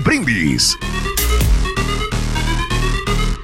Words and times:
Brindis. 0.00 0.76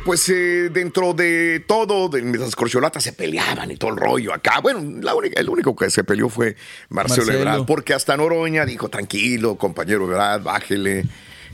Pues 0.05 0.29
eh, 0.29 0.69
dentro 0.71 1.15
de 1.15 1.65
todo, 1.67 2.09
de 2.11 2.23
las 2.23 2.55
corcholatas 2.55 3.03
se 3.03 3.15
peleaban 3.15 3.71
y 3.71 3.77
todo 3.77 3.91
el 3.93 3.97
rollo 3.97 4.35
acá. 4.35 4.61
Bueno, 4.61 5.01
la 5.01 5.15
única, 5.15 5.41
el 5.41 5.49
único 5.49 5.75
que 5.75 5.89
se 5.91 6.05
peleó 6.05 6.29
fue 6.29 6.57
Marcelo, 6.91 7.27
Marcelo. 7.27 7.39
Ebrard, 7.39 7.65
porque 7.65 7.95
hasta 7.95 8.17
Noroña 8.17 8.67
dijo, 8.67 8.91
tranquilo, 8.91 9.57
compañero 9.57 10.05
Ebrard, 10.05 10.43
bájele 10.43 11.05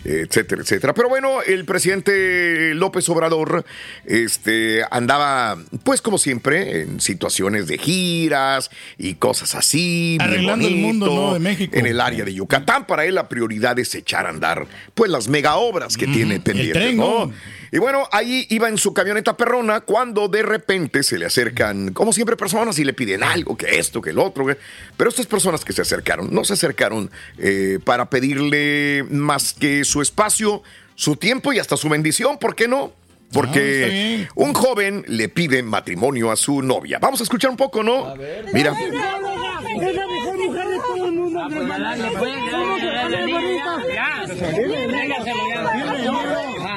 etcétera, 0.05 0.63
etcétera. 0.63 0.95
Pero 0.95 1.09
bueno, 1.09 1.43
el 1.43 1.65
presidente 1.65 2.75
López 2.75 3.09
Obrador 3.09 3.65
este, 4.05 4.83
andaba, 4.91 5.59
pues 5.85 6.01
como 6.01 6.19
siempre, 6.19 6.83
en 6.83 7.01
situaciones 7.01 7.67
de 7.67 7.79
giras 7.79 8.71
y 8.99 9.15
cosas 9.15 9.55
así. 9.55 10.17
Arreglando 10.21 10.67
el 10.67 10.77
mundo, 10.77 11.07
¿no? 11.07 11.35
de 11.35 11.41
México. 11.41 11.77
En 11.77 11.87
el 11.87 12.01
área 12.01 12.25
de 12.25 12.35
Yucatán, 12.35 12.87
para 12.87 13.05
él 13.05 13.15
la 13.15 13.29
prioridad 13.29 13.79
es 13.79 13.95
echar 13.95 14.27
a 14.27 14.31
andar, 14.31 14.67
pues 14.95 15.11
las 15.11 15.29
mega 15.29 15.57
obras 15.57 15.97
que 15.97 16.07
tiene 16.07 16.41
pendientes, 16.41 16.83
tren, 16.83 16.97
¿no? 16.97 17.27
¿no? 17.27 17.33
Y 17.73 17.79
bueno, 17.79 18.09
ahí 18.11 18.47
iba 18.51 18.69
en 18.69 18.79
su 18.79 18.93
camioneta 18.93 19.37
perrona 19.37 19.81
cuando 19.81 20.27
de 20.29 20.43
repente 20.43 21.03
se 21.03 21.19
le 21.19 21.27
acercan, 21.27 21.93
como 21.93 22.13
siempre, 22.13 22.37
personas 22.37 22.79
y 22.79 22.85
le 22.85 22.93
piden 22.93 23.23
algo, 23.23 23.57
que 23.57 23.79
esto, 23.79 24.01
que 24.01 24.11
el 24.11 24.19
otro. 24.19 24.45
que- 24.47 24.57
Pero 24.97 25.11
estas 25.11 25.27
personas 25.27 25.65
que 25.65 25.73
se 25.73 25.83
acercaron, 25.83 26.29
no 26.35 26.45
se 26.45 26.55
acercaron 26.55 27.11
eh, 27.39 27.79
para 27.85 28.11
pedirle 28.11 29.05
más 29.09 29.53
que 29.53 29.85
su 29.85 30.03
espacio, 30.03 30.63
su 30.97 31.17
tiempo 31.17 31.53
y 31.53 31.59
hasta 31.61 31.77
su 31.77 31.89
bendición, 31.89 32.39
¿por 32.39 32.55
qué 32.57 32.67
no? 32.69 32.93
Ah, 32.93 33.31
Porque 33.33 33.87
bien. 33.89 34.29
un 34.35 34.53
joven 34.55 35.05
le 35.07 35.29
pide 35.29 35.63
matrimonio 35.63 36.33
a 36.33 36.37
su 36.37 36.63
novia. 36.63 36.99
Vamos 36.99 37.21
a 37.21 37.23
escuchar 37.23 37.51
un 37.53 37.57
poco, 37.57 37.85
¿no? 37.85 38.13
Mira. 38.53 38.73
Es 38.73 39.95
la 39.95 40.07
mejor 40.09 40.37
mujer 40.37 40.67
de 40.69 40.77
todo 40.79 41.07
el 41.07 41.13
mundo. 41.13 41.49
mi 41.49 41.57
hermano. 41.59 42.05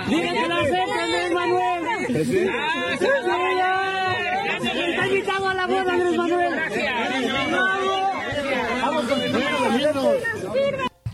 ¿Cómo 0.05 0.33
que 0.33 0.47
la 0.47 0.57
acepte, 0.57 0.99
Andrés 1.01 1.31
Manuel. 1.31 1.83
Está 4.89 5.07
invitado 5.07 5.47
a 5.49 5.53
la 5.53 5.67
boda, 5.67 5.93
Andrés 5.93 6.17
Manuel. 6.17 6.53
Vamos 8.81 9.05
con 9.05 9.19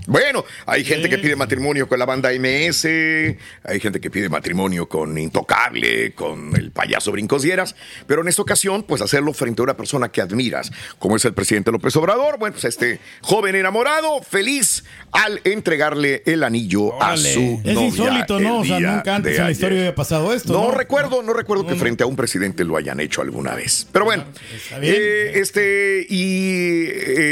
Bueno, 0.09 0.43
hay 0.65 0.83
gente 0.83 1.07
que 1.07 1.19
pide 1.19 1.35
matrimonio 1.35 1.87
con 1.87 1.99
la 1.99 2.05
banda 2.07 2.31
MS, 2.31 2.85
hay 2.85 3.79
gente 3.79 4.01
que 4.01 4.09
pide 4.09 4.27
matrimonio 4.27 4.89
con 4.89 5.15
Intocable, 5.15 6.13
con 6.13 6.55
el 6.55 6.71
payaso 6.71 7.11
Brincosieras, 7.11 7.75
pero 8.07 8.23
en 8.23 8.27
esta 8.27 8.41
ocasión, 8.41 8.81
pues 8.81 9.03
hacerlo 9.03 9.33
frente 9.33 9.61
a 9.61 9.65
una 9.65 9.77
persona 9.77 10.09
que 10.09 10.21
admiras, 10.21 10.71
como 10.97 11.15
es 11.15 11.25
el 11.25 11.35
presidente 11.35 11.71
López 11.71 11.95
Obrador. 11.95 12.39
Bueno, 12.39 12.53
pues 12.53 12.65
este 12.65 12.99
joven 13.21 13.53
enamorado, 13.53 14.23
feliz 14.23 14.83
al 15.11 15.41
entregarle 15.43 16.23
el 16.25 16.43
anillo 16.43 16.99
a 17.03 17.15
su 17.15 17.61
Es 17.63 17.75
novia 17.75 17.83
insólito, 17.83 18.39
¿no? 18.39 18.61
O 18.61 18.65
sea, 18.65 18.79
nunca 18.79 19.15
antes 19.15 19.37
en 19.37 19.43
la 19.43 19.51
historia 19.51 19.77
había 19.77 19.95
pasado 19.95 20.33
esto. 20.33 20.53
No, 20.53 20.69
No, 20.69 20.71
recuerdo, 20.71 21.21
no 21.21 21.33
recuerdo 21.33 21.67
que 21.67 21.75
frente 21.75 22.01
a 22.01 22.07
un 22.07 22.15
presidente 22.15 22.65
lo 22.65 22.77
hayan 22.77 22.99
hecho 22.99 23.21
alguna 23.21 23.53
vez. 23.53 23.85
Pero 23.91 24.05
bueno, 24.05 24.25
bien. 24.81 24.95
eh, 24.97 25.31
este, 25.35 26.07
y 26.09 26.85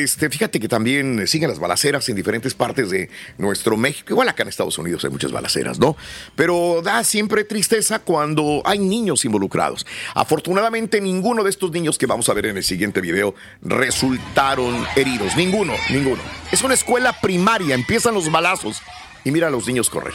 este, 0.03 0.29
fíjate 0.29 0.59
que 0.59 0.67
también 0.67 1.27
siguen 1.27 1.49
las 1.49 1.57
balaceras 1.57 2.07
en 2.09 2.15
diferentes 2.15 2.53
partes 2.53 2.66
de 2.75 3.09
nuestro 3.37 3.77
México. 3.77 4.07
Igual 4.09 4.29
acá 4.29 4.43
en 4.43 4.49
Estados 4.49 4.77
Unidos 4.77 5.03
hay 5.03 5.09
muchas 5.09 5.31
balaceras, 5.31 5.79
¿no? 5.79 5.95
Pero 6.35 6.81
da 6.83 7.03
siempre 7.03 7.43
tristeza 7.43 7.99
cuando 7.99 8.61
hay 8.65 8.79
niños 8.79 9.25
involucrados. 9.25 9.85
Afortunadamente, 10.13 11.01
ninguno 11.01 11.43
de 11.43 11.49
estos 11.49 11.71
niños 11.71 11.97
que 11.97 12.05
vamos 12.05 12.29
a 12.29 12.33
ver 12.33 12.47
en 12.47 12.57
el 12.57 12.63
siguiente 12.63 13.01
video 13.01 13.35
resultaron 13.61 14.85
heridos. 14.95 15.35
Ninguno, 15.35 15.73
ninguno. 15.89 16.21
Es 16.51 16.61
una 16.63 16.73
escuela 16.73 17.13
primaria, 17.21 17.75
empiezan 17.75 18.13
los 18.13 18.31
balazos 18.31 18.81
y 19.23 19.31
mira 19.31 19.47
a 19.47 19.49
los 19.49 19.67
niños 19.67 19.89
correr. 19.89 20.13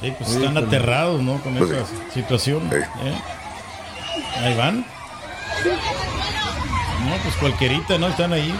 Sí, 0.00 0.12
pues 0.18 0.30
están 0.30 0.56
aterrados, 0.56 1.20
¿no? 1.22 1.42
Con 1.42 1.56
Pues 1.56 1.70
esa 1.72 1.84
sí. 1.86 1.92
situación. 2.14 2.68
Sí. 2.70 2.76
¿eh? 2.76 3.14
Ahí 4.38 4.56
van. 4.56 4.86
No, 7.06 7.16
pues 7.22 7.34
cualquierita, 7.36 7.98
¿no? 7.98 8.08
Están 8.08 8.32
ahí. 8.32 8.54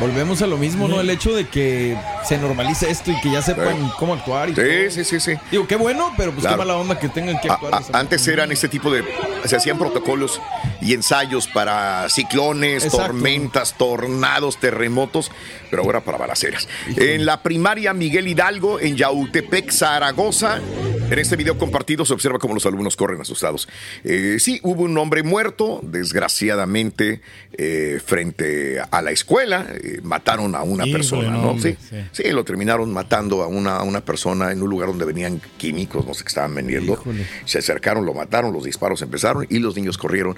Volvemos 0.00 0.42
a 0.42 0.46
lo 0.46 0.58
mismo, 0.58 0.88
¿no? 0.88 1.00
El 1.00 1.08
hecho 1.08 1.34
de 1.34 1.46
que 1.48 1.96
se 2.28 2.36
normalice 2.36 2.90
esto 2.90 3.10
y 3.10 3.20
que 3.22 3.30
ya 3.30 3.40
sepan 3.40 3.90
cómo 3.98 4.12
actuar. 4.12 4.50
Y 4.50 4.54
Sí, 4.54 4.60
todo. 4.60 4.90
sí, 4.90 5.04
sí, 5.04 5.20
sí. 5.20 5.32
Digo, 5.50 5.66
qué 5.66 5.76
bueno, 5.76 6.12
pero 6.18 6.32
pues 6.32 6.42
Claro. 6.42 6.56
qué 6.56 6.58
mala 6.58 6.76
onda 6.76 6.98
que 6.98 7.08
tengan 7.08 7.40
que 7.40 7.48
actuar. 7.50 7.74
a- 7.74 7.98
antes 7.98 8.26
eran 8.28 8.52
este 8.52 8.68
tipo 8.68 8.90
de. 8.90 9.04
Se 9.46 9.56
hacían 9.56 9.78
protocolos 9.78 10.40
y 10.82 10.92
ensayos 10.92 11.46
para 11.48 12.08
ciclones, 12.10 12.84
Exacto. 12.84 13.06
tormentas, 13.06 13.74
tornados, 13.78 14.58
terremotos, 14.58 15.30
pero 15.70 15.82
ahora 15.82 16.00
para 16.02 16.18
balaceras. 16.18 16.68
En 16.96 17.24
la 17.24 17.42
primaria 17.42 17.94
Miguel 17.94 18.28
Hidalgo, 18.28 18.78
en 18.80 18.96
Yautepec, 18.96 19.70
Zaragoza. 19.70 20.60
En 21.08 21.18
este 21.20 21.36
video 21.36 21.56
compartido 21.56 22.04
se 22.04 22.12
observa 22.12 22.38
cómo 22.40 22.52
los 22.52 22.66
alumnos 22.66 22.96
corren 22.96 23.20
asustados. 23.20 23.68
Eh, 24.02 24.38
sí, 24.40 24.58
hubo 24.64 24.82
un 24.82 24.98
hombre 24.98 25.22
muerto, 25.22 25.80
desgraciadamente, 25.84 27.20
eh, 27.56 28.00
frente 28.04 28.78
a 28.90 29.00
la 29.02 29.12
escuela. 29.12 29.66
Eh, 29.86 30.00
mataron 30.02 30.56
a 30.56 30.64
una 30.64 30.84
Híjole, 30.84 30.92
persona, 30.92 31.30
no, 31.30 31.56
sí, 31.60 31.76
sí. 31.78 31.96
sí, 32.10 32.30
lo 32.32 32.44
terminaron 32.44 32.92
matando 32.92 33.42
a 33.44 33.46
una, 33.46 33.76
a 33.76 33.82
una 33.84 34.00
persona 34.00 34.50
en 34.50 34.60
un 34.60 34.68
lugar 34.68 34.88
donde 34.88 35.04
venían 35.04 35.40
químicos, 35.56 36.04
no 36.04 36.12
sé 36.12 36.24
qué 36.24 36.28
estaban 36.28 36.52
vendiendo. 36.56 37.00
Se 37.44 37.58
acercaron, 37.58 38.04
lo 38.04 38.12
mataron, 38.12 38.52
los 38.52 38.64
disparos 38.64 39.00
empezaron 39.02 39.46
y 39.48 39.60
los 39.60 39.76
niños 39.76 39.96
corrieron. 39.96 40.34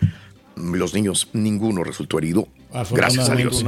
Los 0.58 0.94
niños, 0.94 1.28
ninguno 1.32 1.84
resultó 1.84 2.18
herido. 2.18 2.48
Gracias 2.90 3.30
a 3.30 3.34
Dios. 3.34 3.64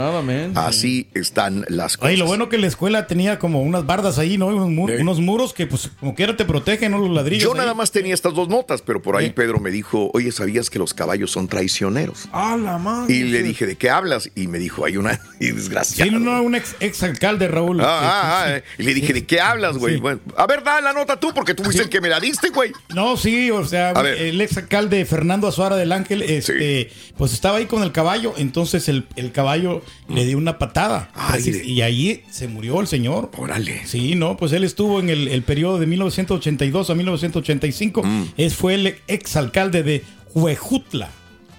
Así 0.57 1.09
están 1.15 1.65
las 1.69 1.97
cosas. 1.97 2.09
Oye, 2.11 2.19
lo 2.19 2.27
bueno 2.27 2.49
que 2.51 2.59
la 2.59 2.67
escuela 2.67 3.07
tenía 3.07 3.39
como 3.39 3.63
unas 3.63 3.87
bardas 3.87 4.19
ahí, 4.19 4.37
¿no? 4.37 4.49
Unos, 4.49 4.69
mu- 4.69 4.89
Sí. 4.89 4.95
unos 5.01 5.21
muros 5.21 5.55
que, 5.55 5.67
pues, 5.67 5.91
como 6.01 6.15
quiera 6.15 6.37
te 6.37 6.45
protegen, 6.45 6.93
¿no? 6.93 6.99
Los 6.99 7.09
ladrillos. 7.11 7.43
Yo 7.45 7.53
ahí. 7.53 7.59
nada 7.61 7.73
más 7.73 7.93
tenía 7.93 8.13
estas 8.13 8.35
dos 8.35 8.49
notas, 8.49 8.83
pero 8.83 9.01
por 9.01 9.17
ahí 9.17 9.27
Sí. 9.29 9.33
Pedro 9.33 9.59
me 9.59 9.71
dijo, 9.71 10.11
oye, 10.13 10.31
¿sabías 10.33 10.69
que 10.69 10.79
los 10.79 10.93
caballos 10.93 11.31
son 11.31 11.49
traicioneros? 11.49 12.29
¡Ah, 12.33 12.59
la 12.63 12.77
madre! 12.77 13.15
Y 13.15 13.23
le 13.25 13.43
dije, 13.43 13.65
¿de 13.67 13.77
qué 13.77 13.89
hablas? 13.89 14.31
Y 14.35 14.49
me 14.49 14.59
dijo, 14.59 14.85
hay 14.85 14.99
una 14.99 15.19
y 15.41 15.47
desgraciada. 15.53 16.11
Sí, 16.11 16.17
no, 16.19 16.43
un 16.43 16.55
ex, 16.55 16.77
ex 16.81 17.03
alcalde, 17.03 17.49
Raúl. 17.49 17.81
Ah, 17.81 17.85
ah, 17.87 18.23
ah, 18.23 18.45
Sí. 18.49 18.53
eh. 18.55 18.65
Y 18.79 18.83
le 18.83 18.95
dije, 18.95 19.15
¿de 19.15 19.25
qué 19.25 19.41
hablas, 19.41 19.79
güey? 19.79 19.95
Sí. 19.95 20.01
Bueno, 20.01 20.21
a 20.37 20.47
ver, 20.47 20.63
da 20.63 20.81
la 20.83 20.93
nota 20.93 21.19
tú, 21.19 21.33
porque 21.35 21.55
tú 21.55 21.63
fuiste 21.65 21.83
el 21.83 21.89
que 21.89 22.01
me 22.03 22.09
la 22.11 22.21
diste, 22.21 22.51
güey. 22.51 22.73
No, 22.95 23.17
sí, 23.17 23.51
o 23.51 23.65
sea, 23.65 23.93
el 23.93 24.41
ex 24.41 24.59
alcalde 24.59 25.05
Fernando 25.07 25.49
Azuara 25.49 25.77
del 25.77 25.93
Ángel, 25.93 26.23
este, 26.23 26.80
pues 27.17 27.33
estaba 27.33 27.59
ahí 27.59 27.67
con 27.67 27.83
el 27.83 27.93
caballo, 27.93 28.35
entonces 28.37 28.89
el, 28.89 29.07
el 29.17 29.33
caballo 29.33 29.83
le 30.09 30.25
dio 30.25 30.39
una 30.39 30.59
patada. 30.59 31.11
Ay, 31.15 31.43
de- 31.43 31.65
y 31.65 31.83
ahí 31.83 32.23
se 32.31 32.49
murió 32.49 32.81
el 32.81 32.87
señor. 32.87 33.31
Órale. 33.37 33.87
Sí, 33.87 34.15
no, 34.15 34.37
pues 34.37 34.53
él 34.53 34.65
estuvo 34.65 35.01
en 35.01 35.09
el, 35.11 35.29
el 35.29 35.43
periodo 35.43 35.79
de 35.79 35.87
1982 35.87 36.91
a 36.91 36.95
1985. 36.95 38.03
Mm. 38.03 38.25
Es, 38.37 38.55
fue 38.55 38.75
el 38.75 38.97
ex 39.09 39.37
alcalde 39.37 39.83
de 39.83 40.05
Huejutla. 40.35 41.11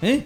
¿Eh? 0.02 0.24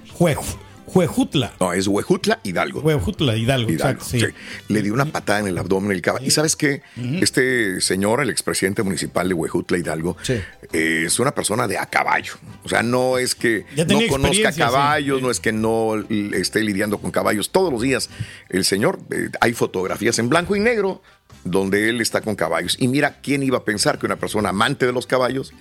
Huejutla. 0.94 1.52
No, 1.60 1.72
es 1.72 1.86
Huejutla 1.88 2.38
Hidalgo. 2.44 2.80
Huejutla, 2.80 3.36
Hidalgo. 3.36 3.70
Hidalgo, 3.70 3.72
exacto, 3.72 4.04
sí. 4.04 4.20
sí. 4.20 4.26
Le 4.68 4.82
dio 4.82 4.94
una 4.94 5.04
patada 5.06 5.40
en 5.40 5.48
el 5.48 5.58
abdomen 5.58 5.90
el 5.92 6.00
caballo. 6.00 6.24
¿Y 6.24 6.30
sabes 6.30 6.54
qué? 6.56 6.80
Este 7.20 7.80
señor, 7.80 8.20
el 8.22 8.30
expresidente 8.30 8.82
municipal 8.84 9.26
de 9.28 9.34
Huejutla 9.34 9.78
Hidalgo, 9.78 10.16
Sí. 10.22 10.34
Eh, 10.72 11.04
es 11.06 11.18
una 11.18 11.32
persona 11.32 11.66
de 11.66 11.78
a 11.78 11.86
caballo. 11.86 12.34
O 12.64 12.68
sea, 12.68 12.82
no 12.82 13.18
es 13.18 13.34
que 13.34 13.64
no 13.76 13.98
conozca 14.08 14.52
caballos, 14.52 15.18
sí. 15.18 15.22
no 15.22 15.30
es 15.30 15.40
que 15.40 15.52
no 15.52 15.94
esté 16.34 16.62
lidiando 16.62 16.98
con 16.98 17.10
caballos 17.10 17.50
todos 17.50 17.72
los 17.72 17.82
días. 17.82 18.10
El 18.48 18.64
señor, 18.64 18.98
eh, 19.10 19.30
hay 19.40 19.52
fotografías 19.52 20.18
en 20.18 20.28
blanco 20.28 20.56
y 20.56 20.60
negro 20.60 21.02
donde 21.44 21.88
él 21.88 22.00
está 22.00 22.20
con 22.20 22.34
caballos. 22.34 22.76
Y 22.78 22.88
mira, 22.88 23.20
¿quién 23.22 23.42
iba 23.42 23.58
a 23.58 23.64
pensar 23.64 23.98
que 23.98 24.06
una 24.06 24.16
persona 24.16 24.50
amante 24.50 24.86
de 24.86 24.92
los 24.92 25.06
caballos 25.06 25.52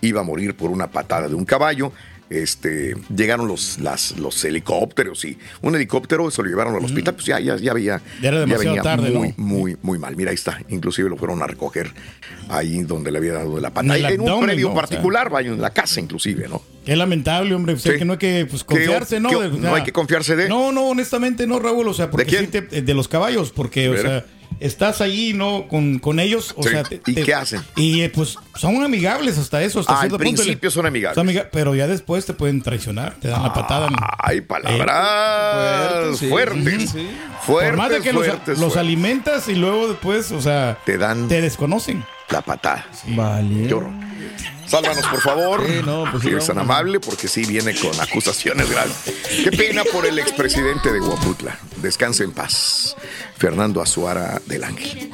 iba 0.00 0.20
a 0.20 0.24
morir 0.24 0.56
por 0.56 0.70
una 0.70 0.90
patada 0.90 1.28
de 1.28 1.34
un 1.34 1.44
caballo? 1.44 1.92
Este, 2.30 2.96
llegaron 3.14 3.46
los, 3.48 3.78
las, 3.80 4.18
los 4.18 4.42
helicópteros 4.44 5.24
y 5.26 5.36
un 5.60 5.74
helicóptero 5.74 6.30
se 6.30 6.42
lo 6.42 6.48
llevaron 6.48 6.74
al 6.74 6.84
hospital, 6.84 7.14
pues 7.14 7.26
ya, 7.26 7.38
ya, 7.38 7.56
ya 7.56 7.70
había, 7.72 8.00
Ya 8.22 8.28
era 8.28 8.40
demasiado 8.40 8.76
tarde, 8.82 9.10
muy, 9.10 9.28
¿no? 9.28 9.34
muy, 9.36 9.76
muy 9.82 9.98
mal. 9.98 10.16
Mira, 10.16 10.30
ahí 10.30 10.34
está. 10.34 10.58
Inclusive 10.70 11.08
lo 11.10 11.16
fueron 11.16 11.42
a 11.42 11.46
recoger 11.46 11.90
ahí 12.48 12.82
donde 12.82 13.10
le 13.10 13.18
había 13.18 13.34
dado 13.34 13.60
la 13.60 13.72
En 13.76 13.90
el 13.90 14.04
En 14.06 14.20
un 14.22 14.42
predio 14.42 14.68
¿no? 14.68 14.72
O 14.72 14.76
sea. 14.76 14.80
particular, 14.88 15.28
vaya, 15.30 15.50
en 15.50 15.60
la 15.60 15.70
casa 15.70 16.00
inclusive, 16.00 16.48
¿no? 16.48 16.62
Qué 16.84 16.96
lamentable, 16.96 17.54
hombre. 17.54 17.74
O 17.74 17.78
sea, 17.78 17.92
Sí. 17.92 17.98
que 17.98 18.04
no 18.04 18.12
hay 18.14 18.18
que 18.18 18.46
pues, 18.48 18.64
Que- 18.64 18.74
confiarse, 18.74 19.20
¿no? 19.20 19.28
que- 19.28 19.36
O 19.36 19.40
sea, 19.40 19.60
no 19.60 19.74
hay 19.74 19.82
que 19.82 19.92
confiarse 19.92 20.34
de- 20.34 20.48
No, 20.48 20.72
no, 20.72 20.88
honestamente 20.88 21.46
no, 21.46 21.58
Raúl. 21.58 21.88
O 21.88 21.94
sea, 21.94 22.10
porque 22.10 22.26
quién? 22.26 22.46
sí 22.50 22.60
te- 22.62 22.82
de 22.82 22.94
los 22.94 23.06
caballos, 23.08 23.52
porque, 23.52 23.88
o 23.90 23.96
sea, 23.96 24.24
estás 24.60 25.00
ahí, 25.00 25.32
¿no? 25.34 25.66
Con, 25.68 25.98
con 25.98 26.20
ellos, 26.20 26.54
o 26.56 26.62
Sí. 26.62 26.70
sea... 26.70 26.82
te- 26.82 27.00
¿Y 27.06 27.14
te- 27.14 27.22
qué 27.22 27.34
hacen? 27.34 27.62
Y 27.76 28.00
eh, 28.02 28.10
pues 28.10 28.36
son 28.54 28.82
amigables 28.82 29.38
hasta 29.38 29.62
eso, 29.62 29.80
hasta 29.80 29.92
Al 29.94 29.98
cierto 30.00 30.18
punto. 30.18 30.42
principio 30.42 30.70
son 30.70 30.86
amigables. 30.86 31.18
amiga- 31.18 31.48
pero 31.52 31.74
ya 31.74 31.86
después 31.86 32.24
te 32.26 32.34
pueden 32.34 32.62
traicionar, 32.62 33.14
te 33.20 33.28
dan 33.28 33.42
la 33.42 33.52
patada. 33.52 33.88
en- 33.88 33.94
Ay, 34.18 34.40
palabras 34.40 36.18
Fuerte, 36.18 36.18
sí. 36.18 36.28
fuertes. 36.28 36.90
Sí. 36.90 37.08
Fuertes, 37.46 37.70
Por 37.70 37.76
más 37.76 37.90
de 37.90 38.00
que 38.00 38.12
los, 38.12 38.24
fuertes, 38.26 38.48
los 38.48 38.58
fuertes. 38.58 38.76
alimentas 38.78 39.48
y 39.48 39.54
luego 39.54 39.88
después, 39.88 40.32
o 40.32 40.40
sea, 40.40 40.78
Te 40.86 40.96
dan 40.98 41.28
te 41.28 41.40
desconocen. 41.40 42.04
la 42.30 42.40
patada. 42.42 42.86
Vale. 43.08 43.66
Qué 43.68 43.74
horror. 43.74 43.92
Sálvanos, 44.66 45.06
por 45.06 45.20
favor. 45.20 45.66
Sí, 45.66 45.80
no, 45.84 46.04
pues 46.10 46.22
Si 46.22 46.46
tan 46.46 46.58
amable, 46.58 47.00
porque 47.00 47.28
sí 47.28 47.44
viene 47.44 47.74
con 47.74 47.98
acusaciones 48.00 48.70
graves. 48.70 48.94
Qué 49.42 49.50
pena 49.52 49.82
por 49.84 50.06
el 50.06 50.18
expresidente 50.18 50.92
de 50.92 51.00
Huaputla. 51.00 51.58
Descanse 51.76 52.24
en 52.24 52.32
paz. 52.32 52.96
Fernando 53.36 53.82
Azuara 53.82 54.40
del 54.46 54.64
Ángel. 54.64 55.10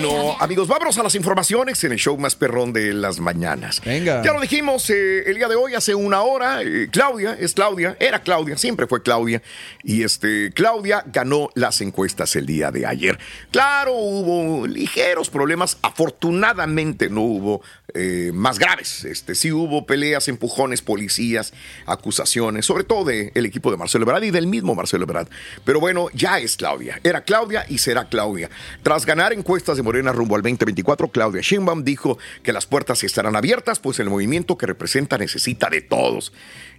Bueno, 0.00 0.36
amigos, 0.40 0.68
vámonos 0.68 0.98
a 0.98 1.02
las 1.02 1.14
informaciones 1.14 1.82
en 1.84 1.92
el 1.92 1.98
show 1.98 2.18
más 2.18 2.36
perrón 2.36 2.72
de 2.72 2.92
las 2.92 3.18
mañanas. 3.18 3.80
Venga. 3.84 4.22
Ya 4.22 4.32
lo 4.32 4.40
dijimos 4.40 4.90
eh, 4.90 5.22
el 5.26 5.36
día 5.36 5.48
de 5.48 5.54
hoy, 5.54 5.74
hace 5.74 5.94
una 5.94 6.20
hora. 6.20 6.62
eh, 6.62 6.88
Claudia, 6.90 7.34
es 7.38 7.54
Claudia, 7.54 7.96
era 7.98 8.20
Claudia, 8.22 8.58
siempre 8.58 8.86
fue 8.86 9.02
Claudia. 9.02 9.42
Y 9.82 10.02
este, 10.02 10.52
Claudia 10.52 11.02
ganó 11.06 11.48
las 11.54 11.80
encuestas 11.80 12.36
el 12.36 12.44
día 12.44 12.70
de 12.70 12.84
ayer. 12.86 13.18
Claro, 13.50 13.94
hubo 13.94 14.66
ligeros 14.66 15.30
problemas. 15.30 15.78
Afortunadamente 15.82 17.08
no 17.08 17.22
hubo 17.22 17.62
eh, 17.96 18.30
más 18.34 18.58
graves. 18.58 19.04
Este, 19.04 19.34
sí 19.34 19.50
hubo 19.52 19.86
peleas, 19.86 20.28
empujones, 20.28 20.82
policías, 20.82 21.52
acusaciones, 21.86 22.66
sobre 22.66 22.84
todo 22.84 23.04
del 23.04 23.46
equipo 23.46 23.70
de 23.70 23.76
Marcelo 23.76 24.04
Ebrard 24.04 24.22
y 24.24 24.30
del 24.30 24.46
mismo 24.46 24.74
Marcelo 24.74 25.04
Ebrard. 25.04 25.28
Pero 25.64 25.80
bueno, 25.80 26.08
ya 26.12 26.38
es 26.38 26.56
Claudia. 26.56 27.00
Era 27.02 27.22
Claudia 27.24 27.64
y 27.68 27.78
será 27.78 28.08
Claudia. 28.08 28.50
Tras 28.82 29.06
ganar 29.06 29.32
encuestas 29.32 29.76
de 29.76 29.82
Morena 29.82 30.12
rumbo 30.12 30.36
al 30.36 30.42
2024, 30.42 31.08
Claudia 31.08 31.40
Sheinbaum 31.42 31.84
dijo 31.84 32.18
que 32.42 32.52
las 32.52 32.66
puertas 32.66 33.02
estarán 33.04 33.36
abiertas, 33.36 33.78
pues 33.80 33.98
el 34.00 34.10
movimiento 34.10 34.58
que 34.58 34.66
representa 34.66 35.18
necesita 35.18 35.68
de 35.70 35.80
todos. 35.80 36.32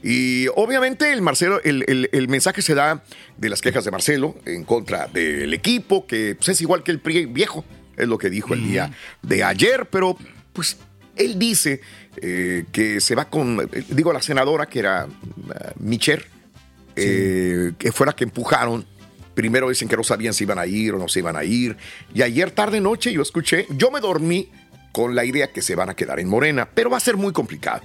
Y 0.04 0.48
obviamente 0.56 1.12
el, 1.12 1.22
Marcelo, 1.22 1.60
el, 1.64 1.84
el- 1.88 2.10
el 2.12 2.28
mensaje 2.28 2.62
se 2.62 2.76
da 2.76 3.04
de 3.38 3.50
las 3.50 3.62
quejas 3.62 3.84
de 3.86 3.92
Marcelo 3.92 4.36
en 4.46 4.64
contra 4.64 5.08
del 5.08 5.54
equipo, 5.54 6.06
que 6.06 6.36
pues, 6.36 6.50
es 6.50 6.62
igual 6.62 6.84
que 6.84 6.92
el 6.92 7.00
PRI 7.00 7.26
viejo, 7.26 7.66
es 7.96 8.08
lo 8.08 8.18
que 8.18 8.30
dijo 8.30 8.54
el 8.54 8.64
día 8.64 8.92
de 9.24 9.44
ayer, 9.44 9.88
pero 9.90 10.16
pues 10.54 10.78
él 11.18 11.38
dice 11.38 11.82
eh, 12.22 12.66
que 12.72 13.02
se 13.02 13.16
va 13.16 13.26
con, 13.26 13.70
eh, 13.72 13.84
digo, 13.90 14.14
la 14.14 14.22
senadora 14.22 14.68
que 14.68 14.80
era 14.80 15.06
eh, 15.06 15.72
Micher, 15.80 16.26
eh, 16.96 17.74
que 17.78 17.92
fuera 17.92 18.14
que 18.14 18.24
empujaron. 18.24 18.86
Primero 19.34 19.70
dicen 19.70 19.88
que 19.88 19.96
no 19.96 20.04
sabían 20.04 20.34
si 20.34 20.46
iban 20.46 20.58
a 20.58 20.66
ir 20.66 20.96
o 20.96 20.98
no 20.98 21.08
se 21.08 21.20
iban 21.20 21.36
a 21.36 21.44
ir. 21.44 21.78
Y 22.14 22.24
ayer 22.24 22.50
tarde 22.50 22.82
noche 22.82 23.14
yo 23.14 23.22
escuché, 23.22 23.68
yo 23.70 23.92
me 23.92 24.00
dormí 24.00 24.50
con 24.92 25.14
la 25.14 25.26
idea 25.26 25.52
que 25.52 25.62
se 25.62 25.76
van 25.76 25.92
a 25.92 25.94
quedar 25.94 26.20
en 26.20 26.28
Morena, 26.28 26.68
pero 26.74 26.90
va 26.90 26.98
a 26.98 27.02
ser 27.02 27.18
muy 27.18 27.34
complicado. 27.34 27.84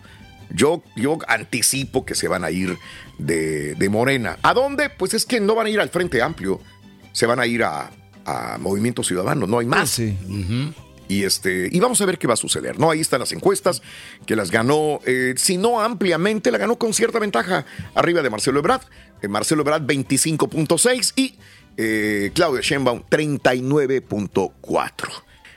Yo, 0.48 0.82
yo 0.96 1.18
anticipo 1.28 2.06
que 2.06 2.14
se 2.14 2.26
van 2.26 2.44
a 2.44 2.50
ir 2.50 2.78
de, 3.18 3.74
de 3.74 3.88
Morena. 3.90 4.38
¿A 4.42 4.54
dónde? 4.54 4.88
Pues 4.88 5.12
es 5.12 5.26
que 5.26 5.40
no 5.40 5.54
van 5.54 5.66
a 5.66 5.70
ir 5.70 5.80
al 5.80 5.90
Frente 5.90 6.22
Amplio, 6.22 6.60
se 7.12 7.26
van 7.26 7.38
a 7.38 7.46
ir 7.46 7.64
a, 7.64 7.90
a 8.24 8.58
Movimiento 8.58 9.02
Ciudadano, 9.02 9.46
no 9.46 9.58
hay 9.58 9.66
más. 9.66 9.90
Sí. 9.90 10.16
Y, 11.08 11.24
este, 11.24 11.68
y 11.70 11.80
vamos 11.80 12.00
a 12.00 12.06
ver 12.06 12.18
qué 12.18 12.26
va 12.26 12.34
a 12.34 12.36
suceder. 12.38 12.78
¿no? 12.78 12.90
Ahí 12.90 13.00
están 13.00 13.20
las 13.20 13.32
encuestas 13.32 13.82
que 14.26 14.36
las 14.36 14.50
ganó, 14.50 15.00
eh, 15.06 15.34
si 15.36 15.56
no 15.56 15.80
ampliamente, 15.80 16.50
la 16.50 16.58
ganó 16.58 16.76
con 16.76 16.94
cierta 16.94 17.18
ventaja 17.18 17.64
arriba 17.94 18.22
de 18.22 18.30
Marcelo 18.30 18.58
Ebrard. 18.60 18.82
Eh, 19.20 19.28
Marcelo 19.28 19.62
Ebrard 19.62 19.82
25.6 19.82 21.12
y 21.16 21.36
eh, 21.76 22.30
Claudia 22.34 22.60
Sheinbaum 22.62 23.02
39.4. 23.10 24.90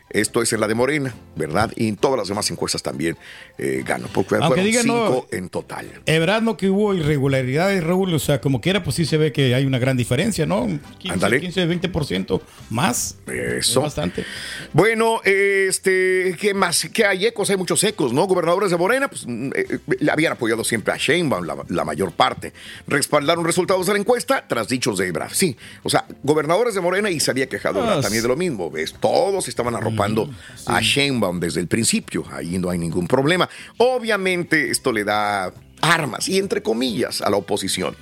Esto 0.09 0.41
es 0.41 0.53
en 0.53 0.61
la 0.61 0.67
de 0.67 0.75
Morena, 0.75 1.13
¿verdad? 1.35 1.73
Y 1.75 1.89
en 1.89 1.97
todas 1.97 2.17
las 2.17 2.29
demás 2.29 2.49
encuestas 2.49 2.81
también 2.81 3.17
eh, 3.57 3.83
ganó, 3.85 4.07
porque 4.07 4.35
Aunque 4.35 4.47
fueron 4.47 4.65
digan, 4.65 4.87
no, 4.87 5.07
cinco 5.07 5.27
en 5.31 5.49
total. 5.49 5.91
Ebrard 6.05 6.43
no 6.43 6.57
que 6.57 6.69
hubo 6.69 6.93
irregularidades, 6.93 7.83
Raúl, 7.83 8.13
o 8.13 8.19
sea, 8.19 8.41
como 8.41 8.61
quiera, 8.61 8.83
pues 8.83 8.95
sí 8.95 9.05
se 9.05 9.17
ve 9.17 9.31
que 9.31 9.55
hay 9.55 9.65
una 9.65 9.79
gran 9.79 9.95
diferencia, 9.95 10.45
¿no? 10.45 10.67
15, 10.97 11.13
Ándale. 11.13 11.39
15, 11.39 11.67
20% 11.67 12.41
más. 12.69 13.17
Eso. 13.27 13.79
Es 13.79 13.83
bastante. 13.83 14.25
Bueno, 14.73 15.21
este, 15.23 16.35
¿qué 16.39 16.53
más? 16.53 16.89
¿Qué 16.93 17.05
hay 17.05 17.25
ecos? 17.27 17.49
Hay 17.49 17.57
muchos 17.57 17.83
ecos, 17.83 18.11
¿no? 18.13 18.25
Gobernadores 18.27 18.71
de 18.71 18.77
Morena, 18.77 19.07
pues 19.07 19.25
mm, 19.27 19.51
eh, 19.55 19.79
le 19.99 20.11
habían 20.11 20.33
apoyado 20.33 20.63
siempre 20.63 20.93
a 20.93 20.97
Sheinbaum, 20.97 21.45
la, 21.45 21.55
la 21.69 21.85
mayor 21.85 22.11
parte. 22.11 22.53
Respaldaron 22.87 23.45
resultados 23.45 23.87
de 23.87 23.93
la 23.93 23.99
encuesta 23.99 24.45
tras 24.47 24.67
dichos 24.67 24.97
de 24.97 25.07
Ebrard. 25.07 25.33
Sí, 25.33 25.55
o 25.83 25.89
sea, 25.89 26.05
gobernadores 26.23 26.75
de 26.75 26.81
Morena 26.81 27.09
y 27.09 27.19
se 27.19 27.31
había 27.31 27.47
quejado 27.47 27.75
Ah, 27.83 28.01
también 28.01 28.21
de 28.21 28.27
lo 28.27 28.35
mismo. 28.35 28.69
¿ves? 28.71 28.93
Todos 28.99 29.47
estaban 29.47 29.75
arropando 29.75 30.29
a 30.65 30.81
Sheinbaum 30.81 31.39
desde 31.39 31.59
el 31.59 31.67
principio. 31.67 32.25
Ahí 32.31 32.57
no 32.57 32.69
hay 32.69 32.77
ningún 32.79 33.07
problema. 33.07 33.44
Obviamente 33.77 34.69
esto 34.69 34.91
le 34.91 35.03
da 35.03 35.53
armas 35.81 36.27
y 36.27 36.37
entre 36.39 36.63
comillas 36.63 37.21
a 37.21 37.29
la 37.29 37.37
oposición. 37.37 37.95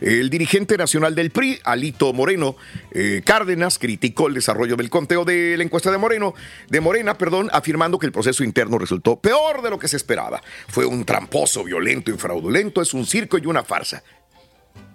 El 0.00 0.30
dirigente 0.30 0.76
nacional 0.76 1.14
del 1.14 1.30
PRI, 1.30 1.60
Alito 1.64 2.12
Moreno 2.12 2.56
eh, 2.92 3.22
Cárdenas, 3.24 3.78
criticó 3.78 4.28
el 4.28 4.34
desarrollo 4.34 4.76
del 4.76 4.90
conteo 4.90 5.24
de 5.24 5.56
la 5.56 5.64
encuesta 5.64 5.90
de 5.90 5.98
Moreno, 5.98 6.34
de 6.68 6.80
Morena, 6.80 7.18
perdón, 7.18 7.48
afirmando 7.52 7.98
que 7.98 8.06
el 8.06 8.12
proceso 8.12 8.44
interno 8.44 8.78
resultó 8.78 9.16
peor 9.16 9.62
de 9.62 9.70
lo 9.70 9.78
que 9.78 9.88
se 9.88 9.96
esperaba. 9.96 10.40
Fue 10.68 10.86
un 10.86 11.04
tramposo, 11.04 11.64
violento 11.64 12.10
y 12.12 12.16
fraudulento, 12.16 12.80
es 12.80 12.94
un 12.94 13.06
circo 13.06 13.38
y 13.38 13.46
una 13.46 13.64
farsa. 13.64 14.02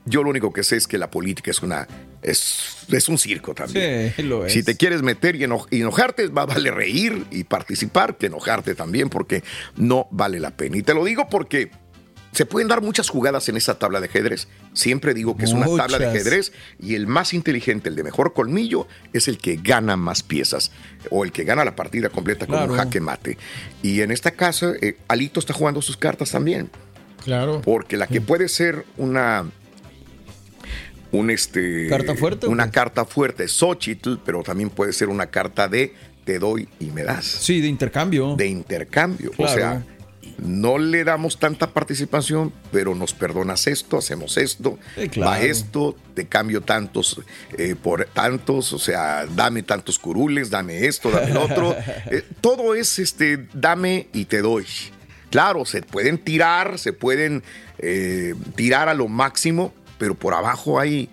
Yo 0.05 0.21
lo 0.23 0.29
único 0.29 0.51
que 0.51 0.63
sé 0.63 0.75
es 0.75 0.87
que 0.87 0.97
la 0.97 1.09
política 1.09 1.51
es 1.51 1.61
una 1.61 1.87
es, 2.21 2.77
es 2.89 3.07
un 3.09 3.17
circo 3.17 3.53
también. 3.53 4.13
Sí, 4.15 4.23
lo 4.23 4.45
es. 4.45 4.53
Si 4.53 4.63
te 4.63 4.75
quieres 4.75 5.01
meter 5.01 5.35
y, 5.35 5.43
eno- 5.45 5.65
y 5.71 5.81
enojarte, 5.81 6.27
va 6.27 6.45
vale 6.45 6.71
reír 6.71 7.25
y 7.31 7.43
participar 7.45 8.17
que 8.17 8.25
enojarte 8.27 8.75
también, 8.75 9.09
porque 9.09 9.43
no 9.77 10.07
vale 10.11 10.39
la 10.39 10.51
pena. 10.51 10.77
Y 10.77 10.83
te 10.83 10.93
lo 10.93 11.03
digo 11.05 11.27
porque 11.29 11.71
se 12.33 12.45
pueden 12.45 12.67
dar 12.67 12.81
muchas 12.81 13.09
jugadas 13.09 13.47
en 13.49 13.57
esa 13.57 13.77
tabla 13.77 13.99
de 14.01 14.07
ajedrez. 14.07 14.47
Siempre 14.73 15.13
digo 15.13 15.37
que 15.37 15.45
es 15.45 15.53
una 15.53 15.67
tabla 15.77 15.99
de 15.99 16.07
ajedrez 16.07 16.51
y 16.79 16.95
el 16.95 17.05
más 17.07 17.33
inteligente, 17.33 17.89
el 17.89 17.95
de 17.95 18.03
mejor 18.03 18.33
colmillo, 18.33 18.87
es 19.13 19.27
el 19.27 19.37
que 19.37 19.57
gana 19.61 19.95
más 19.97 20.23
piezas 20.23 20.71
o 21.11 21.23
el 21.23 21.31
que 21.31 21.43
gana 21.43 21.63
la 21.63 21.75
partida 21.75 22.09
completa 22.09 22.47
con 22.47 22.55
Claro. 22.57 22.71
un 22.73 22.77
jaque 22.79 22.99
mate. 22.99 23.37
Y 23.83 24.01
en 24.01 24.11
esta 24.11 24.31
casa, 24.31 24.73
eh, 24.81 24.97
Alito 25.07 25.39
está 25.39 25.53
jugando 25.53 25.81
sus 25.81 25.95
cartas 25.95 26.31
también. 26.31 26.69
Claro. 27.23 27.61
Porque 27.63 27.97
la 27.97 28.07
que 28.07 28.19
puede 28.19 28.49
ser 28.49 28.83
una 28.97 29.45
un 31.13 31.29
este 31.29 31.87
¿Carta 31.87 32.15
fuerte 32.15 32.47
una 32.47 32.69
carta 32.69 33.05
fuerte 33.05 33.47
Xochitl, 33.47 34.15
pero 34.25 34.43
también 34.43 34.69
puede 34.69 34.91
ser 34.91 35.07
una 35.09 35.27
carta 35.27 35.67
de 35.69 35.93
te 36.25 36.39
doy 36.39 36.67
y 36.79 36.85
me 36.87 37.03
das 37.03 37.25
Sí, 37.25 37.61
de 37.61 37.67
intercambio. 37.67 38.35
de 38.35 38.47
intercambio. 38.47 39.31
O 39.37 39.47
sea, 39.47 39.83
no 40.39 40.77
le 40.79 41.03
damos 41.03 41.37
tanta 41.37 41.67
participación, 41.71 42.51
pero 42.71 42.95
nos 42.95 43.13
perdonas 43.13 43.67
esto, 43.67 43.97
hacemos 43.97 44.37
esto, 44.37 44.79
Sí, 44.97 45.07
claro. 45.09 45.31
va 45.31 45.39
esto, 45.41 45.95
te 46.15 46.25
cambio 46.27 46.61
tantos 46.61 47.21
eh, 47.57 47.75
por 47.81 48.05
tantos, 48.05 48.73
o 48.73 48.79
sea, 48.79 49.25
dame 49.35 49.63
tantos 49.63 49.99
curules, 49.99 50.49
dame 50.49 50.85
esto, 50.87 51.11
dame 51.11 51.31
el 51.31 51.37
otro. 51.37 51.75
Eh, 52.09 52.23
todo 52.41 52.73
es 52.73 52.99
este, 52.99 53.47
dame 53.53 54.07
y 54.13 54.25
te 54.25 54.41
doy. 54.41 54.65
Claro, 55.29 55.65
se 55.65 55.81
pueden 55.81 56.17
tirar, 56.17 56.79
se 56.79 56.93
pueden 56.93 57.43
eh, 57.79 58.33
tirar 58.55 58.87
a 58.89 58.93
lo 58.93 59.07
máximo, 59.07 59.73
pero 60.03 60.15
por 60.15 60.33
abajo 60.33 60.81
hay 60.81 61.07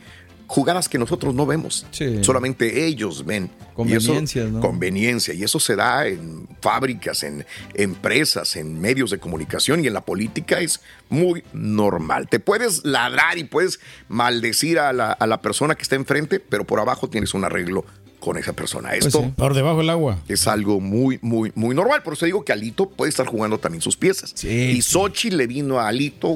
jugadas 0.49 0.89
que 0.89 0.99
nosotros 0.99 1.33
no 1.33 1.47
vemos. 1.47 1.87
Sí. 1.93 2.25
Solamente 2.25 2.87
ellos 2.87 3.25
ven. 3.25 3.49
Conveniencias, 3.73 4.51
¿no? 4.51 4.59
conveniencia. 4.59 5.33
Y 5.33 5.45
eso 5.45 5.61
se 5.61 5.77
da 5.77 6.09
en 6.09 6.49
fábricas, 6.61 7.23
en 7.23 7.47
empresas, 7.75 8.57
en 8.57 8.81
medios 8.81 9.13
de 9.13 9.19
comunicación 9.19 9.85
y 9.85 9.87
en 9.87 9.95
la 9.95 10.01
política 10.01 10.59
es 10.59 10.81
muy 11.09 11.45
normal. 11.53 12.29
Te 12.29 12.41
puedes 12.41 12.85
ladrar 12.85 13.39
y 13.39 13.45
puedes 13.45 13.79
maldecir 14.09 14.81
a 14.81 14.93
la, 14.93 15.13
a 15.13 15.27
la 15.29 15.41
persona 15.41 15.77
que 15.77 15.83
está 15.83 15.95
enfrente, 15.95 16.41
pero 16.41 16.67
por 16.67 16.81
abajo 16.81 17.09
tienes 17.09 17.33
un 17.33 17.45
arreglo 17.45 17.85
con 18.19 18.37
esa 18.37 18.53
persona. 18.53 18.89
Pues 18.89 19.07
Esto 19.07 19.21
sí. 19.23 19.33
Por 19.37 19.55
debajo 19.55 19.79
del 19.79 19.91
agua. 19.91 20.19
es 20.27 20.49
algo 20.49 20.81
muy, 20.81 21.21
muy, 21.23 21.53
muy 21.55 21.77
normal. 21.77 22.03
Por 22.03 22.15
eso 22.15 22.27
digo 22.27 22.45
que 22.45 22.53
Alito 22.53 22.89
puede 22.89 23.11
estar 23.11 23.27
jugando 23.27 23.59
también 23.59 23.83
sus 23.83 23.97
piezas. 23.97 24.33
Sí, 24.35 24.49
y. 24.49 24.83
Sochi 24.83 25.31
le 25.31 25.47
vino 25.47 25.79
a 25.79 25.87
Alito. 25.87 26.29